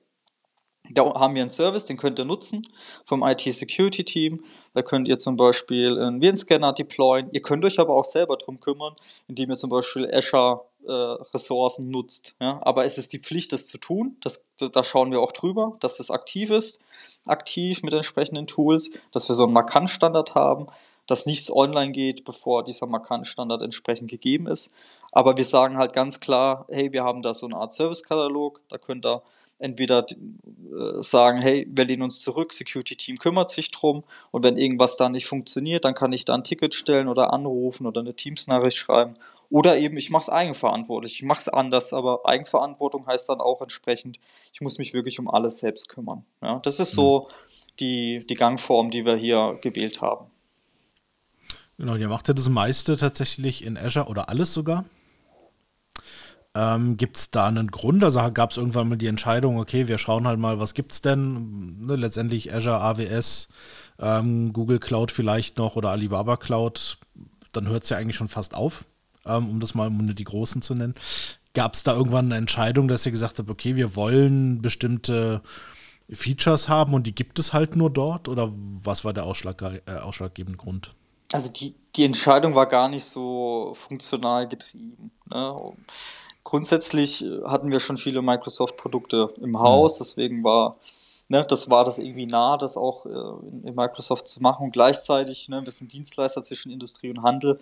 [0.91, 2.67] da haben wir einen Service, den könnt ihr nutzen
[3.05, 4.43] vom IT-Security-Team.
[4.73, 7.29] Da könnt ihr zum Beispiel einen Virenscanner deployen.
[7.31, 8.95] Ihr könnt euch aber auch selber drum kümmern,
[9.27, 12.35] indem ihr zum Beispiel Azure-Ressourcen äh, nutzt.
[12.39, 12.59] Ja?
[12.63, 14.17] Aber es ist die Pflicht, das zu tun.
[14.21, 16.79] Das, da schauen wir auch drüber, dass es aktiv ist,
[17.25, 20.67] aktiv mit entsprechenden Tools, dass wir so einen Markant-Standard haben,
[21.07, 24.73] dass nichts online geht, bevor dieser Markant-Standard entsprechend gegeben ist.
[25.11, 28.77] Aber wir sagen halt ganz klar, hey, wir haben da so eine Art Service-Katalog, da
[28.77, 29.21] könnt ihr
[29.57, 34.57] entweder äh, sagen, hey, wir lehnen uns zurück, Security Team kümmert sich drum und wenn
[34.57, 38.15] irgendwas da nicht funktioniert, dann kann ich da ein Ticket stellen oder anrufen oder eine
[38.15, 39.13] Teams-Nachricht schreiben
[39.49, 43.61] oder eben ich mache es eigenverantwortlich, ich mache es anders, aber Eigenverantwortung heißt dann auch
[43.61, 44.19] entsprechend,
[44.53, 46.25] ich muss mich wirklich um alles selbst kümmern.
[46.41, 47.33] Ja, das ist so mhm.
[47.79, 50.27] die, die Gangform, die wir hier gewählt haben.
[51.77, 54.85] Genau, ihr macht ja das meiste tatsächlich in Azure oder alles sogar.
[56.55, 58.01] Ähm, gibt es da einen Grund?
[58.01, 61.01] Also gab es irgendwann mal die Entscheidung, okay, wir schauen halt mal, was gibt es
[61.01, 61.85] denn?
[61.85, 63.49] Ne, letztendlich Azure, AWS,
[63.99, 66.97] ähm, Google Cloud vielleicht noch oder Alibaba Cloud.
[67.51, 68.85] Dann hört es ja eigentlich schon fast auf,
[69.25, 70.95] ähm, um das mal um die großen zu nennen.
[71.53, 75.41] Gab es da irgendwann eine Entscheidung, dass ihr gesagt habt, okay, wir wollen bestimmte
[76.09, 78.27] Features haben und die gibt es halt nur dort?
[78.27, 80.93] Oder was war der Ausschlag, äh, ausschlaggebende Grund?
[81.31, 85.11] Also die, die Entscheidung war gar nicht so funktional getrieben.
[85.29, 85.55] Ne?
[86.43, 89.59] grundsätzlich hatten wir schon viele Microsoft-Produkte im mhm.
[89.59, 90.77] Haus, deswegen war
[91.27, 93.09] ne, das war das irgendwie nah, das auch äh,
[93.51, 94.65] in, in, Microsoft zu machen.
[94.65, 97.59] Und gleichzeitig, ne, wir sind Dienstleister zwischen Industrie und Handel.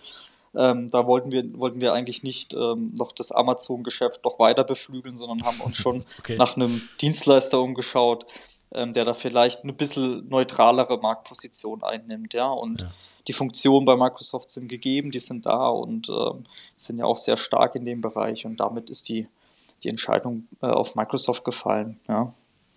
[0.56, 5.18] Ähm, da wollten wir, wollten wir eigentlich nicht ähm, noch das Amazon-Geschäft noch weiter beflügeln,
[5.18, 6.36] sondern haben uns schon okay.
[6.38, 8.26] nach einem Dienstleister umgeschaut,
[8.72, 12.50] ähm, der da vielleicht eine bisschen neutralere Marktposition einnimmt, ja.
[12.50, 12.92] Und ja
[13.28, 16.32] die Funktionen bei Microsoft sind gegeben, die sind da und äh,
[16.76, 19.28] sind ja auch sehr stark in dem Bereich und damit ist die,
[19.84, 22.00] die Entscheidung äh, auf Microsoft gefallen.
[22.08, 22.34] Ja.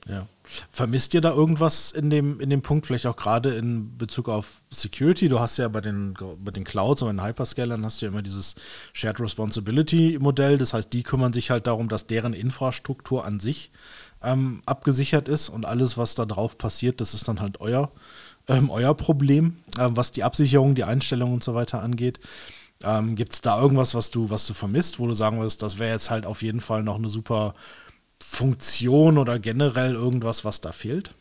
[0.09, 0.27] Ja.
[0.71, 4.63] Vermisst ihr da irgendwas in dem, in dem Punkt, vielleicht auch gerade in Bezug auf
[4.71, 5.29] Security?
[5.29, 8.23] Du hast ja bei den, bei den Clouds und den Hyperscalern hast du ja immer
[8.23, 8.55] dieses
[8.93, 10.59] Shared Responsibility Modell.
[10.59, 13.73] Das heißt, die kümmern sich halt darum, dass deren Infrastruktur an sich
[14.23, 17.91] ähm, abgesichert ist und alles, was da drauf passiert, das ist dann halt euer
[18.49, 22.21] ähm, euer Problem, äh, was die Absicherung, die Einstellung und so weiter angeht.
[22.85, 25.79] Ähm, Gibt es da irgendwas, was du, was du vermisst, wo du sagen wirst, das
[25.79, 27.55] wäre jetzt halt auf jeden Fall noch eine super
[28.23, 31.15] Funktion oder generell irgendwas, was da fehlt?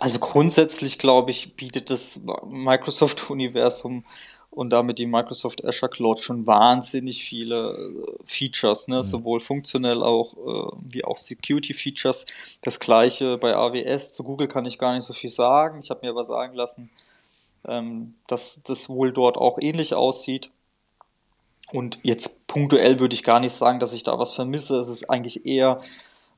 [0.00, 4.04] Also grundsätzlich, glaube ich, bietet das Microsoft-Universum
[4.54, 8.98] und damit die Microsoft Azure Cloud schon wahnsinnig viele äh, Features, ne?
[8.98, 9.02] Mhm.
[9.02, 12.26] sowohl funktionell auch äh, wie auch Security Features.
[12.62, 14.12] Das gleiche bei AWS.
[14.12, 15.80] Zu Google kann ich gar nicht so viel sagen.
[15.80, 16.90] Ich habe mir aber sagen lassen,
[17.66, 20.50] ähm, dass das wohl dort auch ähnlich aussieht.
[21.74, 24.78] Und jetzt punktuell würde ich gar nicht sagen, dass ich da was vermisse.
[24.78, 25.80] Es ist eigentlich eher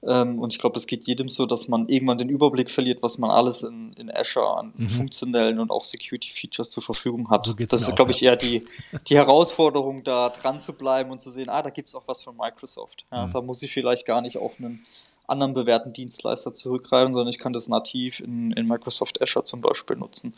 [0.02, 3.18] ähm, und ich glaube, es geht jedem so, dass man irgendwann den Überblick verliert, was
[3.18, 4.88] man alles in, in Azure an mhm.
[4.88, 7.44] funktionellen und auch Security-Features zur Verfügung hat.
[7.44, 8.64] So das ist, glaube ich, eher die,
[9.08, 12.22] die Herausforderung, da dran zu bleiben und zu sehen, ah, da gibt es auch was
[12.22, 13.06] von Microsoft.
[13.10, 13.32] Ja, mhm.
[13.32, 14.82] Da muss ich vielleicht gar nicht auf einen
[15.26, 19.96] anderen bewährten Dienstleister zurückgreifen, sondern ich kann das nativ in, in Microsoft Azure zum Beispiel
[19.96, 20.34] nutzen.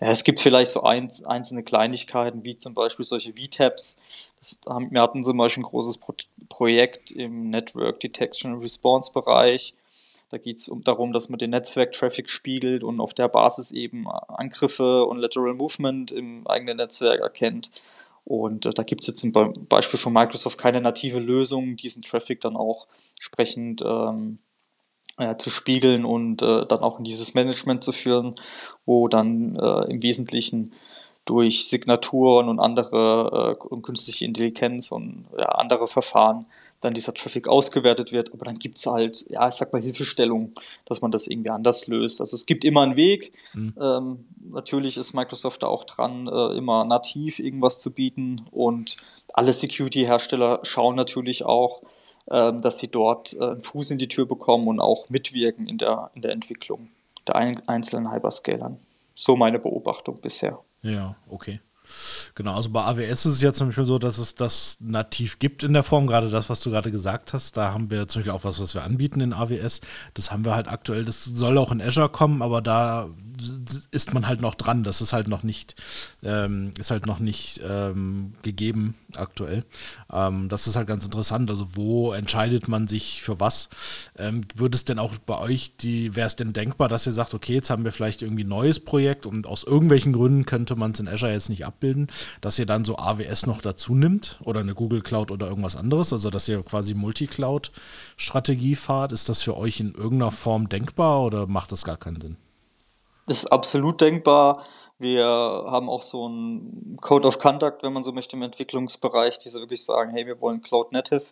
[0.00, 3.98] Es gibt vielleicht so ein, einzelne Kleinigkeiten, wie zum Beispiel solche VTAPs.
[4.38, 6.14] Das wir hatten zum Beispiel ein großes Pro
[6.48, 9.74] Projekt im Network Detection and Response Bereich.
[10.30, 14.08] Da geht es um, darum, dass man den Netzwerktraffic spiegelt und auf der Basis eben
[14.08, 17.70] Angriffe und Lateral Movement im eigenen Netzwerk erkennt.
[18.24, 19.32] Und äh, da gibt es jetzt zum
[19.68, 22.86] Beispiel von Microsoft keine native Lösung, diesen Traffic dann auch
[23.16, 24.38] entsprechend ähm,
[25.18, 28.34] äh, zu spiegeln und äh, dann auch in dieses Management zu führen,
[28.86, 30.72] wo dann äh, im Wesentlichen
[31.24, 36.46] durch Signaturen und andere äh, und künstliche Intelligenz und ja, andere Verfahren
[36.84, 38.32] dann dieser Traffic ausgewertet wird.
[38.32, 40.52] Aber dann gibt es halt, ja, ich sag mal, Hilfestellung,
[40.84, 42.20] dass man das irgendwie anders löst.
[42.20, 43.32] Also es gibt immer einen Weg.
[43.54, 43.74] Mhm.
[43.80, 48.44] Ähm, natürlich ist Microsoft da auch dran, äh, immer nativ irgendwas zu bieten.
[48.50, 48.98] Und
[49.32, 51.82] alle Security-Hersteller schauen natürlich auch,
[52.26, 56.10] dass sie dort äh, einen Fuß in die Tür bekommen und auch mitwirken in der,
[56.14, 56.88] in der Entwicklung.
[57.26, 58.78] der ein, einzelnen Hyperscalern.
[59.14, 60.58] So meine Beobachtung bisher.
[60.82, 61.60] Ja, okay.
[62.34, 65.62] Genau, also bei AWS ist es ja zum Beispiel so, dass es das nativ gibt
[65.62, 67.56] in der Form, gerade das, was du gerade gesagt hast.
[67.56, 69.82] Da haben wir zum Beispiel auch was, was wir anbieten in AWS.
[70.14, 73.10] Das haben wir halt aktuell, das soll auch in Azure kommen, aber da
[73.90, 74.84] ist man halt noch dran.
[74.84, 75.74] Das ist halt noch nicht,
[76.22, 79.64] ähm, ist halt noch nicht ähm, gegeben aktuell.
[80.12, 81.50] Ähm, das ist halt ganz interessant.
[81.50, 83.68] Also wo entscheidet man sich für was?
[84.16, 87.34] Ähm, würde es denn auch bei euch, die, wäre es denn denkbar, dass ihr sagt,
[87.34, 90.92] okay, jetzt haben wir vielleicht irgendwie ein neues Projekt und aus irgendwelchen Gründen könnte man
[90.92, 92.08] es in Azure jetzt nicht abbilden,
[92.40, 96.12] dass ihr dann so AWS noch dazu nimmt oder eine Google Cloud oder irgendwas anderes,
[96.12, 99.12] also dass ihr quasi Multicloud-Strategie fahrt.
[99.12, 102.36] Ist das für euch in irgendeiner Form denkbar oder macht das gar keinen Sinn?
[103.26, 104.64] Das ist absolut denkbar.
[104.98, 109.48] Wir haben auch so einen Code of Conduct, wenn man so möchte, im Entwicklungsbereich, die
[109.48, 111.24] so wirklich sagen, hey, wir wollen Cloud Native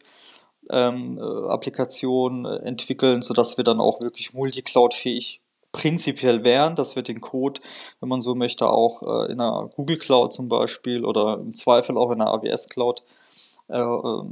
[0.70, 5.40] ähm, äh, Applikationen äh, entwickeln, sodass wir dann auch wirklich multicloud-fähig
[5.70, 7.60] prinzipiell wären, dass wir den Code,
[8.00, 11.96] wenn man so möchte, auch äh, in einer Google Cloud zum Beispiel oder im Zweifel
[11.96, 13.21] auch in einer AWS Cloud äh,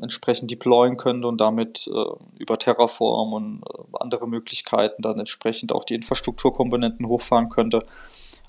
[0.03, 3.63] entsprechend deployen können und damit äh, über Terraform und
[3.99, 7.85] andere Möglichkeiten dann entsprechend auch die Infrastrukturkomponenten hochfahren könnte.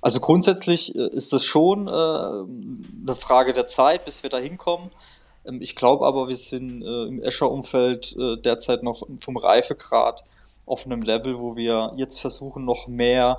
[0.02, 4.90] Also grundsätzlich ist das schon eine Frage der Zeit, bis wir da hinkommen.
[5.46, 10.24] Ähm, ich glaube aber, wir sind im Azure-Umfeld derzeit noch vom Reifegrad
[10.66, 13.36] auf einem Level, wo wir jetzt versuchen, noch mehr,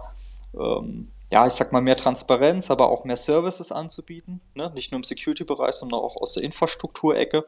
[0.55, 4.42] ähm, ja, ich sag mal, mehr Transparenz, aber auch mehr Services anzubieten.
[4.54, 4.70] Ne?
[4.74, 7.46] Nicht nur im Security-Bereich, sondern auch aus der Infrastrukturecke.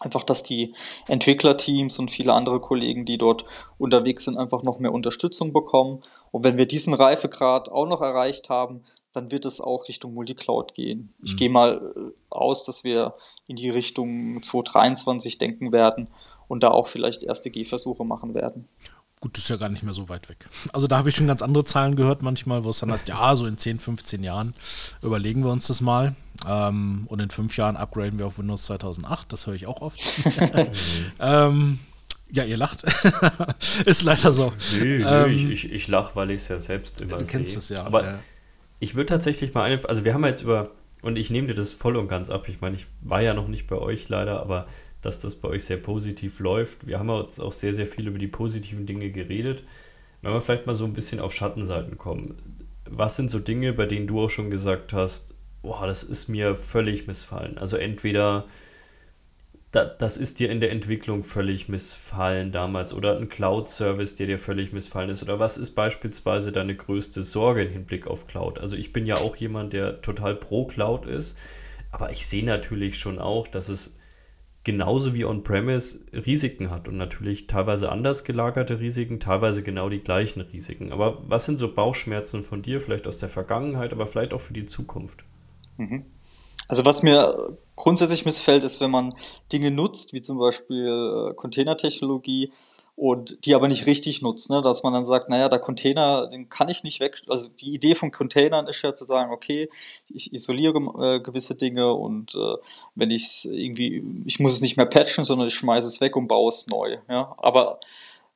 [0.00, 0.74] Einfach, dass die
[1.06, 3.44] Entwicklerteams und viele andere Kollegen, die dort
[3.78, 6.02] unterwegs sind, einfach noch mehr Unterstützung bekommen.
[6.32, 8.82] Und wenn wir diesen Reifegrad auch noch erreicht haben,
[9.12, 11.14] dann wird es auch Richtung Multicloud gehen.
[11.22, 11.36] Ich mhm.
[11.36, 13.14] gehe mal äh, aus, dass wir
[13.46, 16.08] in die Richtung 2023 denken werden
[16.48, 18.68] und da auch vielleicht erste Gehversuche machen werden.
[19.20, 20.46] Gut, das ist ja gar nicht mehr so weit weg.
[20.74, 23.34] Also da habe ich schon ganz andere Zahlen gehört manchmal, wo es dann heißt, ja,
[23.34, 24.54] so in 10, 15 Jahren
[25.02, 26.14] überlegen wir uns das mal.
[26.46, 29.32] Ähm, und in fünf Jahren upgraden wir auf Windows 2008.
[29.32, 29.98] Das höre ich auch oft.
[31.20, 31.78] ähm,
[32.30, 32.84] ja, ihr lacht.
[33.86, 34.52] ist leider so.
[34.78, 37.18] Nö, nö ähm, ich, ich, ich lache, weil ich es ja selbst immer sehe.
[37.20, 37.84] Du kennst es ja.
[37.84, 38.18] Aber ja.
[38.80, 41.72] ich würde tatsächlich mal eine, also wir haben jetzt über, und ich nehme dir das
[41.72, 42.48] voll und ganz ab.
[42.48, 44.66] Ich meine, ich war ja noch nicht bei euch leider, aber
[45.06, 46.86] dass das bei euch sehr positiv läuft.
[46.86, 49.62] Wir haben jetzt auch sehr, sehr viel über die positiven Dinge geredet.
[50.20, 52.36] Wenn wir vielleicht mal so ein bisschen auf Schattenseiten kommen.
[52.90, 56.56] Was sind so Dinge, bei denen du auch schon gesagt hast, boah, das ist mir
[56.56, 57.56] völlig missfallen?
[57.56, 58.46] Also entweder
[59.70, 64.38] da, das ist dir in der Entwicklung völlig missfallen damals oder ein Cloud-Service, der dir
[64.38, 65.22] völlig missfallen ist?
[65.22, 68.58] Oder was ist beispielsweise deine größte Sorge im Hinblick auf Cloud?
[68.58, 71.38] Also ich bin ja auch jemand, der total pro Cloud ist,
[71.92, 73.95] aber ich sehe natürlich schon auch, dass es
[74.66, 80.40] genauso wie On-Premise Risiken hat und natürlich teilweise anders gelagerte Risiken, teilweise genau die gleichen
[80.40, 80.90] Risiken.
[80.90, 84.54] Aber was sind so Bauchschmerzen von dir, vielleicht aus der Vergangenheit, aber vielleicht auch für
[84.54, 85.22] die Zukunft?
[85.76, 86.06] Mhm.
[86.66, 89.14] Also was mir grundsätzlich missfällt, ist, wenn man
[89.52, 92.52] Dinge nutzt, wie zum Beispiel äh, Containertechnologie,
[92.96, 94.62] und die aber nicht richtig nutzt, ne?
[94.62, 97.94] dass man dann sagt, naja, der Container, den kann ich nicht weg, also die Idee
[97.94, 99.68] von Containern ist ja zu sagen, okay,
[100.08, 102.56] ich isoliere äh, gewisse Dinge und äh,
[102.94, 106.16] wenn ich es irgendwie, ich muss es nicht mehr patchen, sondern ich schmeiße es weg
[106.16, 107.80] und baue es neu, ja, aber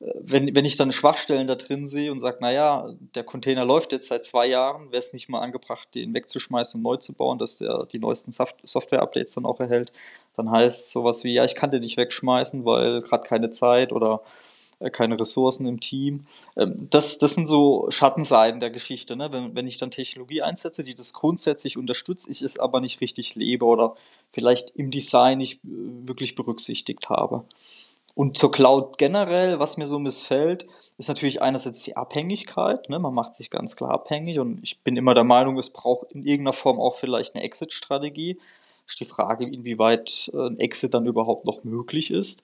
[0.01, 3.93] äh, wenn, wenn ich dann Schwachstellen da drin sehe und sage, naja, der Container läuft
[3.93, 7.39] jetzt seit zwei Jahren, wäre es nicht mal angebracht, den wegzuschmeißen und neu zu bauen,
[7.39, 9.91] dass der die neuesten Software-Updates dann auch erhält,
[10.37, 14.21] dann heißt sowas wie, ja, ich kann den nicht wegschmeißen, weil gerade keine Zeit oder
[14.89, 16.27] keine Ressourcen im Team.
[16.57, 19.17] Ähm, das, das sind so Schattenseiten der Geschichte.
[19.17, 19.31] Ne?
[19.31, 23.35] Wenn, wenn ich dann Technologie einsetze, die das grundsätzlich unterstützt, ich es aber nicht richtig
[23.35, 23.95] lebe oder
[24.33, 25.69] vielleicht im Design nicht äh,
[26.07, 27.45] wirklich berücksichtigt habe.
[28.15, 30.67] Und zur Cloud generell, was mir so missfällt,
[30.99, 32.89] ist natürlich einerseits die Abhängigkeit.
[32.89, 32.99] Ne?
[32.99, 36.23] Man macht sich ganz klar abhängig und ich bin immer der Meinung, es braucht in
[36.23, 38.39] irgendeiner Form auch vielleicht eine Exit-Strategie.
[38.87, 42.43] Ist die Frage, inwieweit äh, ein Exit dann überhaupt noch möglich ist.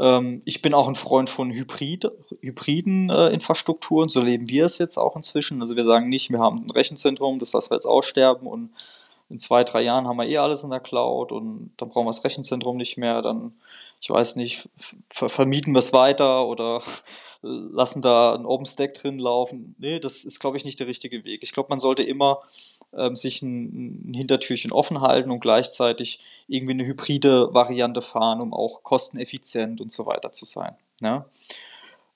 [0.00, 4.78] Ähm, ich bin auch ein Freund von Hybrid, hybriden äh, Infrastrukturen, so leben wir es
[4.78, 5.60] jetzt auch inzwischen.
[5.60, 8.70] Also wir sagen nicht, wir haben ein Rechenzentrum, das lassen wir jetzt aussterben und
[9.30, 12.10] in zwei, drei Jahren haben wir eh alles in der Cloud und dann brauchen wir
[12.10, 13.52] das Rechenzentrum nicht mehr, dann,
[14.00, 14.68] ich weiß nicht,
[15.10, 16.82] vermieten wir es weiter oder
[17.42, 19.74] lassen da ein OpenStack drin laufen.
[19.78, 21.42] Nee, das ist, glaube ich, nicht der richtige Weg.
[21.42, 22.40] Ich glaube, man sollte immer
[22.96, 28.54] ähm, sich ein, ein, Hintertürchen offen halten und gleichzeitig irgendwie eine hybride Variante fahren, um
[28.54, 30.74] auch kosteneffizient und so weiter zu sein.
[31.00, 31.26] Ja?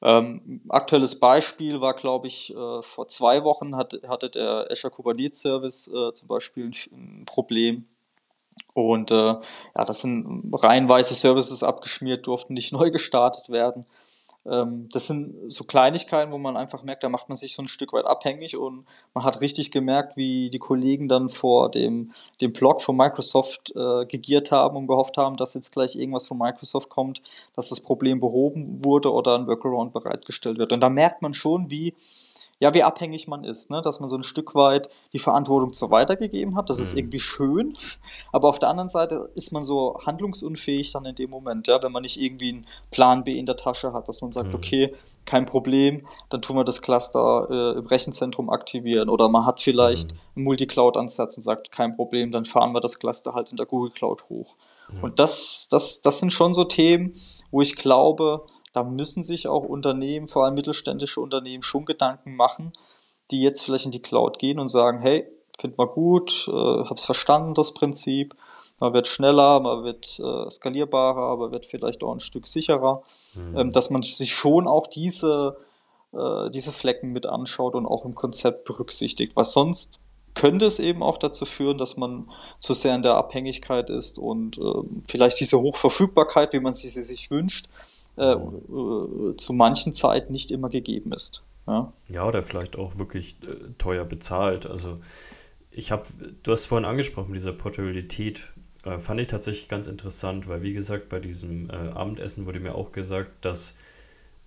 [0.03, 5.41] Ähm, aktuelles Beispiel war, glaube ich, äh, vor zwei Wochen hat, hatte der Azure Kubernetes
[5.41, 7.87] Service äh, zum Beispiel ein, ein Problem.
[8.75, 13.87] Und äh, ja, das sind reihenweise Services abgeschmiert, durften nicht neu gestartet werden.
[14.45, 17.69] Ähm, das sind so Kleinigkeiten, wo man einfach merkt, da macht man sich so ein
[17.69, 22.09] Stück weit abhängig und man hat richtig gemerkt, wie die Kollegen dann vor dem,
[22.41, 26.39] dem Blog von Microsoft äh, gegiert haben und gehofft haben, dass jetzt gleich irgendwas von
[26.39, 27.23] Microsoft kommt,
[27.55, 30.73] dass das Problem behoben wurde oder ein Workaround bereitgestellt wird.
[30.73, 31.95] Und da merkt man schon, wie
[32.63, 33.83] ja, wie abhängig man ist, ne?
[33.83, 36.71] dass man so ein Stück weit die Verantwortung so weitergegeben hat.
[36.71, 36.83] Das mhm.
[36.85, 37.73] ist irgendwie schön,
[38.31, 41.91] aber auf der anderen Seite ist man so handlungsunfähig dann in dem Moment, ja, wenn
[41.91, 44.55] man nicht irgendwie einen Plan B in der Tasche hat, dass man sagt, mhm.
[44.55, 44.95] okay,
[45.25, 50.13] kein Problem, dann tun wir das Cluster äh, im Rechenzentrum aktivieren oder man hat vielleicht
[50.13, 50.19] mhm.
[50.37, 53.91] einen Multicloud-Ansatz und sagt, kein Problem, dann fahren wir das Cluster halt in der Google
[53.91, 54.55] Cloud hoch.
[54.93, 55.03] Mhm.
[55.03, 57.17] Und das, das, das sind schon so Themen,
[57.51, 62.73] wo ich glaube, da müssen sich auch Unternehmen, vor allem mittelständische Unternehmen, schon Gedanken machen,
[63.31, 65.27] die jetzt vielleicht in die Cloud gehen und sagen, hey,
[65.59, 68.35] find mal gut, äh, hab's verstanden, das Prinzip.
[68.81, 73.03] Man wird schneller, man wird äh, skalierbarer, aber wird vielleicht auch ein Stück sicherer.
[73.35, 73.57] Mhm.
[73.57, 75.57] Ähm, dass man sich schon auch diese,
[76.13, 79.37] äh, diese Flecken mit anschaut und auch im Konzept berücksichtigt.
[79.37, 80.03] Weil sonst
[80.35, 84.59] könnte es eben auch dazu führen, dass man zu sehr in der Abhängigkeit ist und
[84.59, 87.69] ähm, vielleicht diese Hochverfügbarkeit, wie man sie sich wünscht,
[88.23, 91.45] äh, zu manchen Zeiten nicht immer gegeben ist.
[91.67, 94.67] Ja, ja oder vielleicht auch wirklich äh, teuer bezahlt.
[94.67, 95.01] Also
[95.71, 96.05] ich habe,
[96.43, 98.53] du hast vorhin angesprochen, diese Portabilität,
[98.85, 102.75] äh, fand ich tatsächlich ganz interessant, weil wie gesagt, bei diesem äh, Abendessen wurde mir
[102.75, 103.77] auch gesagt, dass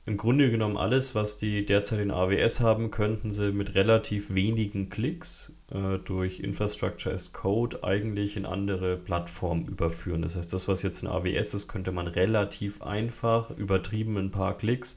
[0.08, 4.90] im Grunde genommen alles, was die derzeit in AWS haben, könnten sie mit relativ wenigen
[4.90, 10.22] Klicks äh, durch Infrastructure as Code eigentlich in andere Plattformen überführen.
[10.22, 14.56] Das heißt, das, was jetzt in AWS ist, könnte man relativ einfach, übertrieben ein paar
[14.56, 14.96] Klicks,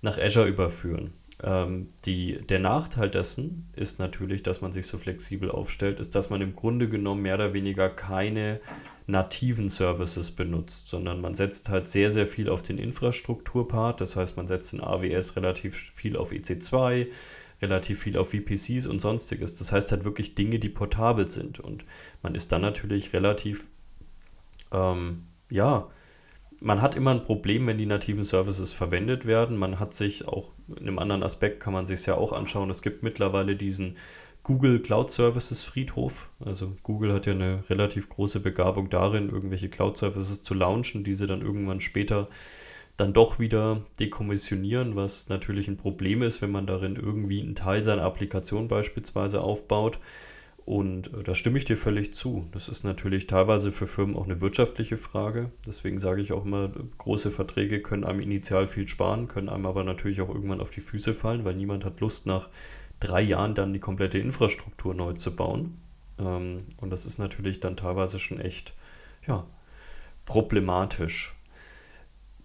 [0.00, 1.12] nach Azure überführen.
[1.42, 6.30] Ähm, die, der Nachteil dessen ist natürlich, dass man sich so flexibel aufstellt, ist, dass
[6.30, 8.60] man im Grunde genommen mehr oder weniger keine
[9.06, 14.00] nativen Services benutzt, sondern man setzt halt sehr, sehr viel auf den Infrastrukturpart.
[14.00, 17.06] Das heißt, man setzt in AWS relativ viel auf EC2,
[17.62, 19.56] relativ viel auf VPCs und sonstiges.
[19.56, 21.60] Das heißt halt wirklich Dinge, die portabel sind.
[21.60, 21.84] Und
[22.22, 23.68] man ist dann natürlich relativ,
[24.72, 25.88] ähm, ja,
[26.60, 29.56] man hat immer ein Problem, wenn die nativen Services verwendet werden.
[29.56, 32.82] Man hat sich auch, in einem anderen Aspekt kann man sich ja auch anschauen, es
[32.82, 33.96] gibt mittlerweile diesen
[34.46, 36.28] Google Cloud Services Friedhof.
[36.38, 41.16] Also Google hat ja eine relativ große Begabung darin, irgendwelche Cloud Services zu launchen, die
[41.16, 42.28] sie dann irgendwann später
[42.96, 47.82] dann doch wieder dekommissionieren, was natürlich ein Problem ist, wenn man darin irgendwie einen Teil
[47.82, 49.98] seiner Applikation beispielsweise aufbaut.
[50.64, 52.46] Und äh, da stimme ich dir völlig zu.
[52.52, 55.50] Das ist natürlich teilweise für Firmen auch eine wirtschaftliche Frage.
[55.66, 59.82] Deswegen sage ich auch immer, große Verträge können einem initial viel sparen, können einem aber
[59.82, 62.48] natürlich auch irgendwann auf die Füße fallen, weil niemand hat Lust nach
[63.00, 65.78] drei Jahren dann die komplette Infrastruktur neu zu bauen.
[66.18, 68.74] Ähm, und das ist natürlich dann teilweise schon echt,
[69.26, 69.46] ja,
[70.24, 71.34] problematisch.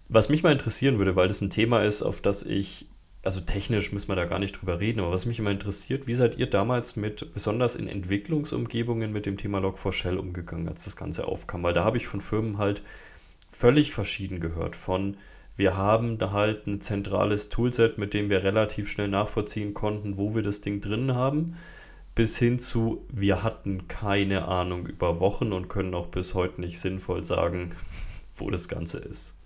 [0.08, 2.86] Was mich mal interessieren würde, weil das ein Thema ist, auf das ich,
[3.22, 6.14] also technisch müssen wir da gar nicht drüber reden, aber was mich immer interessiert, wie
[6.14, 11.26] seid ihr damals mit, besonders in Entwicklungsumgebungen, mit dem Thema Log4Shell umgegangen, als das Ganze
[11.26, 11.62] aufkam?
[11.62, 12.82] Weil da habe ich von Firmen halt
[13.50, 14.76] völlig verschieden gehört.
[14.76, 15.16] Von
[15.62, 20.34] wir haben da halt ein zentrales Toolset, mit dem wir relativ schnell nachvollziehen konnten, wo
[20.34, 21.56] wir das Ding drin haben,
[22.16, 26.80] bis hin zu, wir hatten keine Ahnung über Wochen und können auch bis heute nicht
[26.80, 27.76] sinnvoll sagen,
[28.34, 29.36] wo das Ganze ist.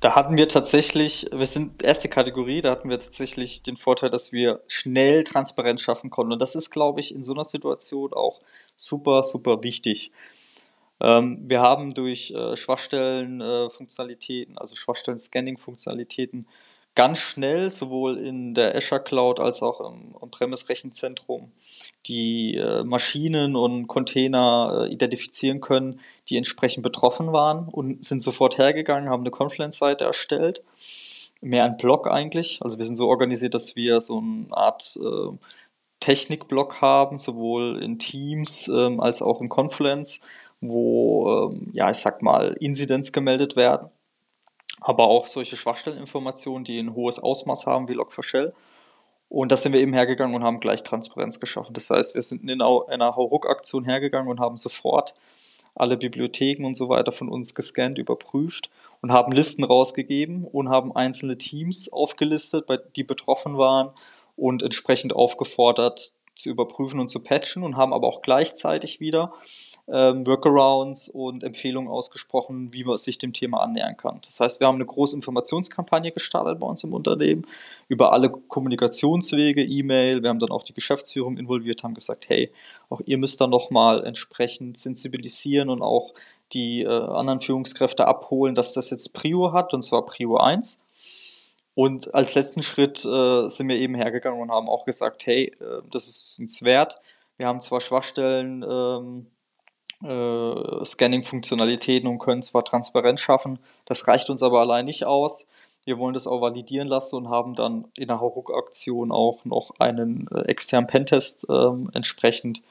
[0.00, 4.32] Da hatten wir tatsächlich, wir sind erste Kategorie, da hatten wir tatsächlich den Vorteil, dass
[4.32, 6.34] wir schnell Transparenz schaffen konnten.
[6.34, 8.42] Und das ist, glaube ich, in so einer Situation auch
[8.76, 10.12] super, super wichtig.
[11.00, 16.46] Ähm, wir haben durch äh, Schwachstellen-Funktionalitäten, äh, also Schwachstellen-Scanning-Funktionalitäten,
[16.94, 21.52] ganz schnell sowohl in der Azure Cloud als auch im On-Premise-Rechenzentrum
[22.06, 28.58] die äh, Maschinen und Container äh, identifizieren können, die entsprechend betroffen waren und sind sofort
[28.58, 30.62] hergegangen, haben eine Confluence-Seite erstellt.
[31.40, 32.60] Mehr ein Blog eigentlich.
[32.62, 35.36] Also wir sind so organisiert, dass wir so eine Art äh,
[36.00, 40.20] Technik-Blog haben, sowohl in Teams ähm, als auch in Confluence
[40.60, 43.88] wo, ähm, ja, ich sag mal, Inzidenz gemeldet werden,
[44.80, 48.52] aber auch solche Schwachstelleninformationen, die ein hohes Ausmaß haben, wie Log4Shell.
[49.28, 51.74] Und da sind wir eben hergegangen und haben gleich Transparenz geschaffen.
[51.74, 55.14] Das heißt, wir sind in einer Hauruck-Aktion hergegangen und haben sofort
[55.74, 60.94] alle Bibliotheken und so weiter von uns gescannt, überprüft und haben Listen rausgegeben und haben
[60.94, 63.90] einzelne Teams aufgelistet, die betroffen waren
[64.36, 69.32] und entsprechend aufgefordert zu überprüfen und zu patchen und haben aber auch gleichzeitig wieder
[69.90, 74.20] ähm, Workarounds und Empfehlungen ausgesprochen, wie man sich dem Thema annähern kann.
[74.22, 77.46] Das heißt, wir haben eine große Informationskampagne gestartet bei uns im Unternehmen
[77.88, 80.22] über alle Kommunikationswege, E-Mail.
[80.22, 82.52] Wir haben dann auch die Geschäftsführung involviert, haben gesagt, hey,
[82.90, 86.12] auch ihr müsst dann nochmal entsprechend sensibilisieren und auch
[86.52, 90.82] die äh, anderen Führungskräfte abholen, dass das jetzt Prio hat, und zwar Prio 1.
[91.74, 95.82] Und als letzten Schritt äh, sind wir eben hergegangen und haben auch gesagt, hey, äh,
[95.92, 96.96] das ist uns wert.
[97.36, 99.26] Wir haben zwar Schwachstellen, ähm,
[100.02, 105.48] äh, Scanning-Funktionalitäten und können zwar Transparenz schaffen, das reicht uns aber allein nicht aus.
[105.84, 110.28] Wir wollen das auch validieren lassen und haben dann in der Hauruck-Aktion auch noch einen
[110.28, 112.62] äh, externen Pentest ähm, entsprechend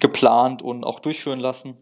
[0.00, 1.76] geplant und auch durchführen lassen.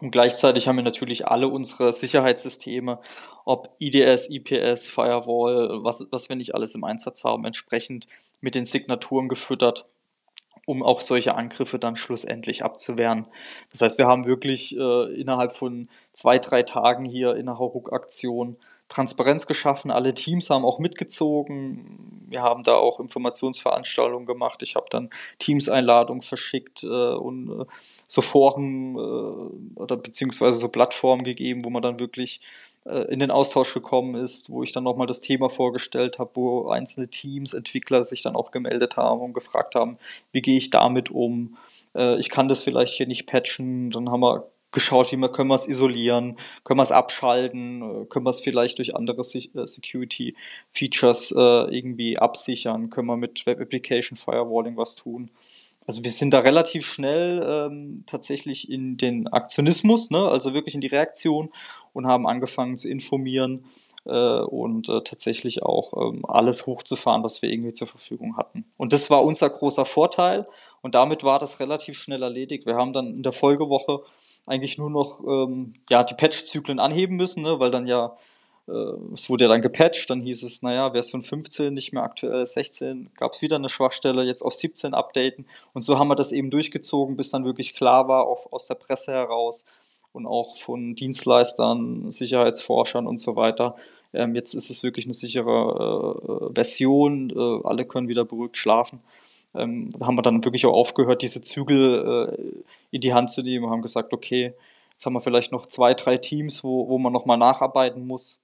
[0.00, 3.00] Und gleichzeitig haben wir natürlich alle unsere Sicherheitssysteme,
[3.44, 8.06] ob IDS, IPS, Firewall, was, was wir nicht alles im Einsatz haben, entsprechend
[8.40, 9.86] mit den Signaturen gefüttert,
[10.66, 13.26] um auch solche Angriffe dann schlussendlich abzuwehren.
[13.70, 18.56] Das heißt, wir haben wirklich äh, innerhalb von zwei, drei Tagen hier in der Hauruck-Aktion
[18.90, 19.90] Transparenz geschaffen.
[19.90, 22.26] Alle Teams haben auch mitgezogen.
[22.28, 24.62] Wir haben da auch Informationsveranstaltungen gemacht.
[24.62, 27.64] Ich habe dann Teams-Einladungen verschickt äh, und äh,
[28.06, 32.40] so Foren äh, oder beziehungsweise so Plattformen gegeben, wo man dann wirklich
[33.08, 37.08] in den Austausch gekommen ist, wo ich dann nochmal das Thema vorgestellt habe, wo einzelne
[37.08, 39.96] Teams, Entwickler sich dann auch gemeldet haben und gefragt haben,
[40.32, 41.56] wie gehe ich damit um?
[41.94, 43.90] Äh, ich kann das vielleicht hier nicht patchen.
[43.90, 48.04] Dann haben wir geschaut, wie wir können wir es isolieren, können wir es abschalten, äh,
[48.06, 50.36] können wir es vielleicht durch andere äh, Security
[50.72, 55.30] Features äh, irgendwie absichern, können wir mit Web Application Firewalling was tun.
[55.90, 60.28] Also wir sind da relativ schnell ähm, tatsächlich in den Aktionismus, ne?
[60.28, 61.50] also wirklich in die Reaktion
[61.92, 63.64] und haben angefangen zu informieren
[64.04, 68.66] äh, und äh, tatsächlich auch ähm, alles hochzufahren, was wir irgendwie zur Verfügung hatten.
[68.76, 70.46] Und das war unser großer Vorteil
[70.80, 72.66] und damit war das relativ schnell erledigt.
[72.66, 74.04] Wir haben dann in der Folgewoche
[74.46, 78.16] eigentlich nur noch ähm, ja, die Patch-Zyklen anheben müssen, ne, weil dann ja,
[78.66, 83.10] es wurde ja dann gepatcht, dann hieß es, naja, Version 15 nicht mehr aktuell, 16
[83.16, 86.50] gab es wieder eine Schwachstelle, jetzt auf 17 updaten und so haben wir das eben
[86.50, 89.64] durchgezogen, bis dann wirklich klar war, auf, aus der Presse heraus
[90.12, 93.76] und auch von Dienstleistern, Sicherheitsforschern und so weiter.
[94.12, 99.00] Ähm, jetzt ist es wirklich eine sichere äh, Version, äh, alle können wieder beruhigt schlafen
[99.54, 103.42] ähm, da haben wir dann wirklich auch aufgehört, diese Zügel äh, in die Hand zu
[103.42, 104.54] nehmen und haben gesagt, okay,
[104.90, 108.40] jetzt haben wir vielleicht noch zwei, drei Teams, wo, wo man nochmal nacharbeiten muss.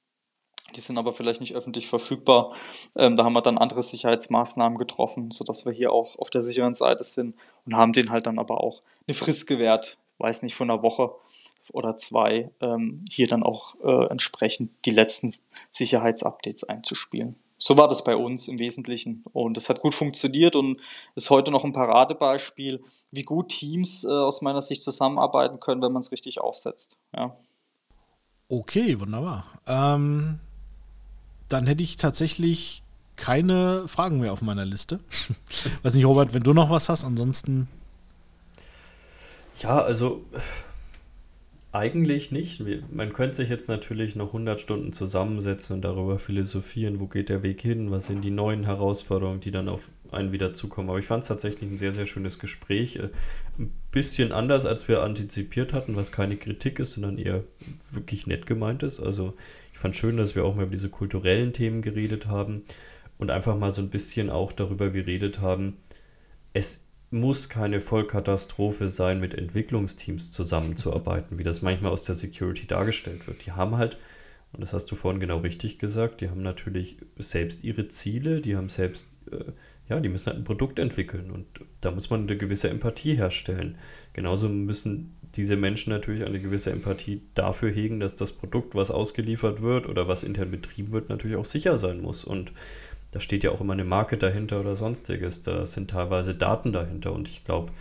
[0.74, 2.54] Die sind aber vielleicht nicht öffentlich verfügbar.
[2.96, 6.74] Ähm, da haben wir dann andere Sicherheitsmaßnahmen getroffen, sodass wir hier auch auf der sicheren
[6.74, 10.70] Seite sind und haben denen halt dann aber auch eine Frist gewährt, weiß nicht, von
[10.70, 11.12] einer Woche
[11.72, 15.32] oder zwei, ähm, hier dann auch äh, entsprechend die letzten
[15.70, 19.24] Sicherheitsupdates einzuspielen so war das bei uns im Wesentlichen.
[19.32, 20.80] Und es hat gut funktioniert und
[21.14, 25.92] ist heute noch ein Paradebeispiel, wie gut Teams äh, aus meiner Sicht zusammenarbeiten können, wenn
[25.92, 26.98] man es richtig aufsetzt.
[27.14, 27.36] Ja.
[28.48, 29.46] Okay, wunderbar.
[29.66, 30.38] Ähm,
[31.48, 32.82] dann hätte ich tatsächlich
[33.16, 35.00] keine Fragen mehr auf meiner Liste.
[35.82, 37.68] Weiß nicht, Robert, wenn du noch was hast, ansonsten.
[39.62, 40.24] Ja, also
[41.72, 42.62] eigentlich nicht.
[42.90, 47.42] Man könnte sich jetzt natürlich noch 100 Stunden zusammensetzen und darüber philosophieren, wo geht der
[47.42, 50.88] Weg hin, was sind die neuen Herausforderungen, die dann auf einen wieder zukommen.
[50.88, 52.96] Aber ich fand es tatsächlich ein sehr, sehr schönes Gespräch.
[52.96, 53.10] Äh,
[53.58, 57.44] ein bisschen anders, als wir antizipiert hatten, was keine Kritik ist, sondern eher
[57.90, 59.00] wirklich nett gemeint ist.
[59.00, 59.34] Also
[59.76, 62.62] ich fand schön, dass wir auch mal über diese kulturellen Themen geredet haben
[63.18, 65.76] und einfach mal so ein bisschen auch darüber geredet haben.
[66.54, 73.26] Es muss keine Vollkatastrophe sein, mit Entwicklungsteams zusammenzuarbeiten, wie das manchmal aus der Security dargestellt
[73.26, 73.44] wird.
[73.44, 73.98] Die haben halt,
[74.54, 78.56] und das hast du vorhin genau richtig gesagt, die haben natürlich selbst ihre Ziele, die
[78.56, 79.52] haben selbst, äh,
[79.90, 81.44] ja, die müssen halt ein Produkt entwickeln und
[81.82, 83.76] da muss man eine gewisse Empathie herstellen.
[84.14, 89.62] Genauso müssen diese Menschen natürlich eine gewisse Empathie dafür hegen, dass das Produkt, was ausgeliefert
[89.62, 92.52] wird oder was intern betrieben wird, natürlich auch sicher sein muss und
[93.16, 95.40] da steht ja auch immer eine Marke dahinter oder sonstiges.
[95.40, 97.72] Da sind teilweise Daten dahinter und ich glaube,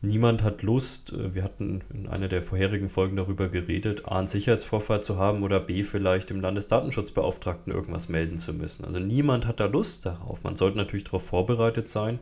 [0.00, 4.26] niemand hat Lust, äh, wir hatten in einer der vorherigen Folgen darüber geredet, A, einen
[4.26, 8.84] Sicherheitsvorfall zu haben oder B, vielleicht dem Landesdatenschutzbeauftragten irgendwas melden zu müssen.
[8.84, 10.42] Also niemand hat da Lust darauf.
[10.42, 12.18] Man sollte natürlich darauf vorbereitet sein,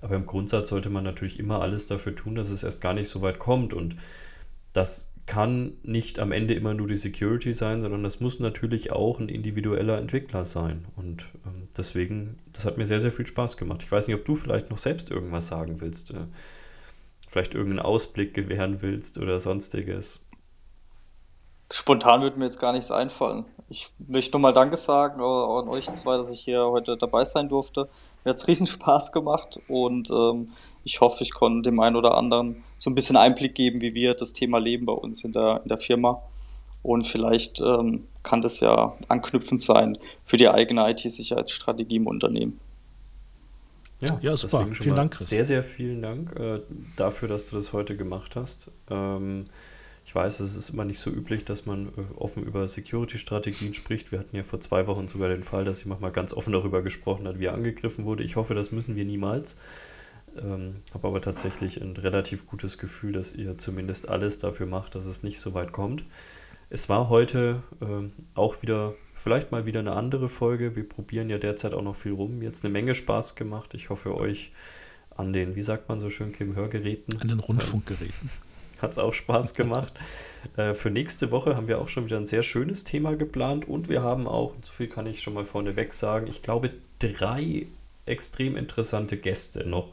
[0.00, 3.08] aber im Grundsatz sollte man natürlich immer alles dafür tun, dass es erst gar nicht
[3.08, 3.96] so weit kommt und
[4.72, 9.20] das kann nicht am Ende immer nur die Security sein, sondern das muss natürlich auch
[9.20, 10.86] ein individueller Entwickler sein.
[10.96, 13.82] Und ähm, deswegen, das hat mir sehr, sehr viel Spaß gemacht.
[13.84, 16.26] Ich weiß nicht, ob du vielleicht noch selbst irgendwas sagen willst, äh,
[17.28, 20.26] vielleicht irgendeinen Ausblick gewähren willst oder sonstiges.
[21.72, 23.44] Spontan würde mir jetzt gar nichts einfallen.
[23.70, 27.48] Ich möchte nur mal Danke sagen an euch zwei, dass ich hier heute dabei sein
[27.48, 27.88] durfte.
[28.24, 30.50] Mir hat es riesen Spaß gemacht und ähm,
[30.82, 34.14] ich hoffe, ich konnte dem einen oder anderen so ein bisschen Einblick geben, wie wir
[34.14, 36.20] das Thema leben bei uns in der, in der Firma.
[36.82, 42.58] Und vielleicht ähm, kann das ja anknüpfend sein für die eigene IT-Sicherheitsstrategie im Unternehmen.
[44.00, 44.66] Ja, ja super.
[44.72, 45.28] Vielen Dank, Chris.
[45.28, 46.60] Sehr, sehr vielen Dank äh,
[46.96, 48.70] dafür, dass du das heute gemacht hast.
[48.90, 49.46] Ähm,
[50.04, 54.10] Ich weiß, es ist immer nicht so üblich, dass man äh, offen über Security-Strategien spricht.
[54.12, 56.82] Wir hatten ja vor zwei Wochen sogar den Fall, dass jemand mal ganz offen darüber
[56.82, 58.24] gesprochen hat, wie er angegriffen wurde.
[58.24, 59.56] Ich hoffe, das müssen wir niemals.
[60.36, 65.06] Ähm, Habe aber tatsächlich ein relativ gutes Gefühl, dass ihr zumindest alles dafür macht, dass
[65.06, 66.04] es nicht so weit kommt.
[66.70, 70.76] Es war heute ähm, auch wieder, vielleicht mal wieder eine andere Folge.
[70.76, 72.42] Wir probieren ja derzeit auch noch viel rum.
[72.42, 73.74] Jetzt eine Menge Spaß gemacht.
[73.74, 74.52] Ich hoffe euch
[75.16, 77.20] an den, wie sagt man so schön, Kim, Hörgeräten.
[77.20, 78.30] An den Rundfunkgeräten.
[78.80, 79.92] Hat es auch Spaß gemacht.
[80.56, 83.88] äh, für nächste Woche haben wir auch schon wieder ein sehr schönes Thema geplant und
[83.88, 87.66] wir haben auch, so viel kann ich schon mal vorneweg sagen, ich glaube drei
[88.06, 89.92] extrem interessante Gäste noch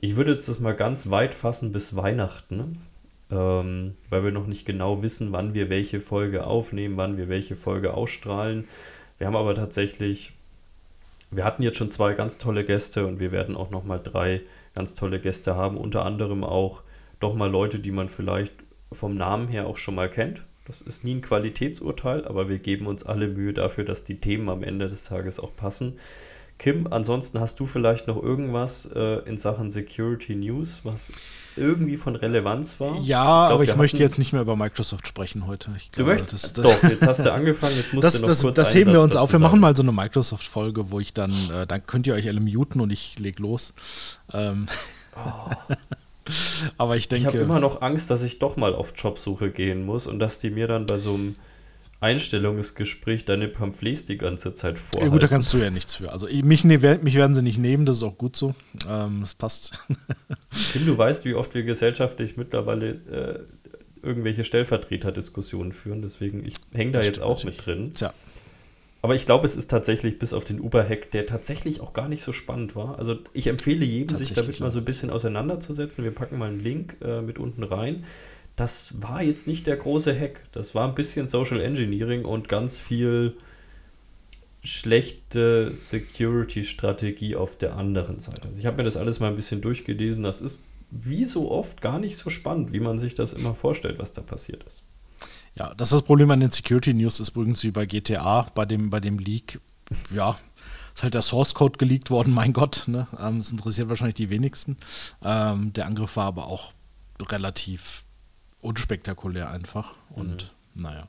[0.00, 2.82] ich würde jetzt das mal ganz weit fassen bis Weihnachten,
[3.30, 7.54] ähm, weil wir noch nicht genau wissen, wann wir welche Folge aufnehmen, wann wir welche
[7.54, 8.66] Folge ausstrahlen.
[9.18, 10.32] Wir haben aber tatsächlich,
[11.30, 14.40] wir hatten jetzt schon zwei ganz tolle Gäste und wir werden auch noch mal drei
[14.74, 16.82] ganz tolle Gäste haben, unter anderem auch
[17.20, 18.52] doch mal Leute, die man vielleicht
[18.92, 20.42] vom Namen her auch schon mal kennt.
[20.66, 24.48] Das ist nie ein Qualitätsurteil, aber wir geben uns alle Mühe dafür, dass die Themen
[24.48, 25.98] am Ende des Tages auch passen.
[26.58, 31.10] Kim, ansonsten hast du vielleicht noch irgendwas äh, in Sachen Security News, was
[31.56, 32.96] irgendwie von Relevanz war?
[32.96, 35.70] Ja, ich glaub, aber ich möchte jetzt nicht mehr über Microsoft sprechen heute.
[35.78, 36.58] Ich glaube, du möchtest?
[36.58, 38.74] Das, das, Doch, jetzt hast du angefangen, jetzt musst das, du noch das, kurz Das
[38.74, 39.32] heben wir uns auf.
[39.32, 42.40] Wir machen mal so eine Microsoft-Folge, wo ich dann, äh, dann könnt ihr euch alle
[42.40, 43.72] muten und ich leg los.
[44.34, 44.66] Ähm.
[45.16, 45.74] Oh.
[46.78, 47.28] Aber ich denke.
[47.28, 50.38] Ich habe immer noch Angst, dass ich doch mal auf Jobsuche gehen muss und dass
[50.38, 51.36] die mir dann bei so einem
[52.00, 55.02] Einstellungsgespräch deine Pamphlets die ganze Zeit vor.
[55.02, 56.10] Ja gut, da kannst du ja nichts für.
[56.10, 58.54] Also mich, ne, mich werden sie nicht nehmen, das ist auch gut so.
[58.88, 59.78] Ähm, das passt.
[60.72, 63.40] Tim, du weißt, wie oft wir gesellschaftlich mittlerweile äh,
[64.02, 67.92] irgendwelche Stellvertreterdiskussionen führen, deswegen ich hänge da jetzt auch mit drin.
[67.94, 68.14] Tja.
[69.02, 72.22] Aber ich glaube, es ist tatsächlich bis auf den Uber-Hack, der tatsächlich auch gar nicht
[72.22, 72.98] so spannend war.
[72.98, 76.04] Also ich empfehle jedem, sich damit mal so ein bisschen auseinanderzusetzen.
[76.04, 78.04] Wir packen mal einen Link äh, mit unten rein
[78.60, 80.44] das war jetzt nicht der große Hack.
[80.52, 83.36] Das war ein bisschen Social Engineering und ganz viel
[84.62, 88.48] schlechte Security-Strategie auf der anderen Seite.
[88.48, 90.22] Also ich habe mir das alles mal ein bisschen durchgelesen.
[90.22, 93.98] Das ist wie so oft gar nicht so spannend, wie man sich das immer vorstellt,
[93.98, 94.82] was da passiert ist.
[95.56, 98.64] Ja, das ist das Problem an den Security News, ist übrigens wie bei GTA, bei
[98.64, 99.60] dem, bei dem Leak.
[100.10, 100.38] Ja,
[100.94, 102.84] ist halt der Source Code geleakt worden, mein Gott.
[102.86, 103.06] Ne?
[103.18, 104.76] Ähm, das interessiert wahrscheinlich die wenigsten.
[105.24, 106.72] Ähm, der Angriff war aber auch
[107.22, 108.04] relativ
[108.60, 109.94] unspektakulär einfach.
[110.10, 110.82] Und mhm.
[110.82, 111.08] naja.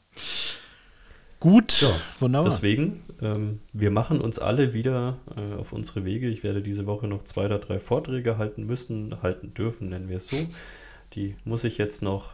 [1.40, 1.90] Gut, ja,
[2.20, 2.52] wunderbar.
[2.52, 6.28] Deswegen, ähm, wir machen uns alle wieder äh, auf unsere Wege.
[6.28, 10.18] Ich werde diese Woche noch zwei oder drei Vorträge halten müssen, halten dürfen, nennen wir
[10.18, 10.38] es so.
[11.14, 12.34] Die muss ich jetzt noch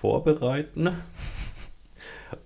[0.00, 0.90] vorbereiten.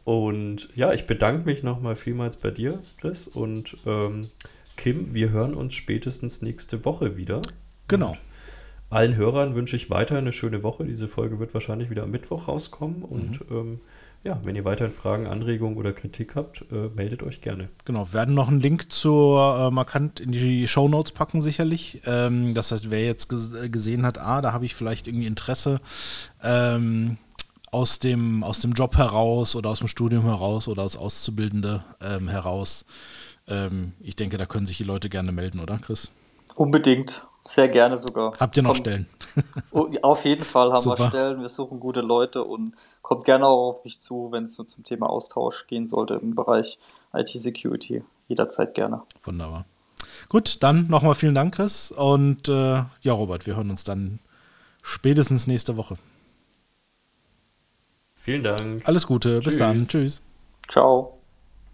[0.04, 3.26] Und ja, ich bedanke mich nochmal vielmals bei dir, Chris.
[3.28, 4.28] Und ähm,
[4.76, 7.40] Kim, wir hören uns spätestens nächste Woche wieder.
[7.88, 8.10] Genau.
[8.10, 8.18] Und
[8.90, 10.84] allen Hörern wünsche ich weiter eine schöne Woche.
[10.84, 13.02] Diese Folge wird wahrscheinlich wieder am Mittwoch rauskommen.
[13.02, 13.56] Und mhm.
[13.56, 13.80] ähm,
[14.24, 17.68] ja, wenn ihr weiterhin Fragen, Anregungen oder Kritik habt, äh, meldet euch gerne.
[17.84, 22.00] Genau, wir werden noch einen Link zur äh, Markant in die Show Notes packen, sicherlich.
[22.06, 25.80] Ähm, das heißt, wer jetzt gesehen hat, ah, da habe ich vielleicht irgendwie Interesse
[26.42, 27.18] ähm,
[27.74, 32.28] aus, dem, aus dem Job heraus oder aus dem Studium heraus oder als Auszubildende ähm,
[32.28, 32.86] heraus.
[33.48, 36.12] Ähm, ich denke, da können sich die Leute gerne melden, oder, Chris?
[36.54, 37.22] Unbedingt.
[37.46, 38.32] Sehr gerne sogar.
[38.38, 39.08] Habt ihr noch kommt, Stellen?
[39.70, 40.98] Oh, auf jeden Fall haben Super.
[40.98, 41.40] wir Stellen.
[41.40, 44.82] Wir suchen gute Leute und kommt gerne auch auf mich zu, wenn es so zum
[44.82, 46.78] Thema Austausch gehen sollte im Bereich
[47.12, 48.02] IT-Security.
[48.28, 49.02] Jederzeit gerne.
[49.24, 49.66] Wunderbar.
[50.30, 51.92] Gut, dann nochmal vielen Dank, Chris.
[51.92, 54.20] Und äh, ja, Robert, wir hören uns dann
[54.82, 55.98] spätestens nächste Woche.
[58.24, 58.88] Vielen Dank.
[58.88, 59.40] Alles Gute.
[59.40, 59.44] Tschüss.
[59.44, 59.86] Bis dann.
[59.86, 60.22] Tschüss.
[60.68, 61.18] Ciao.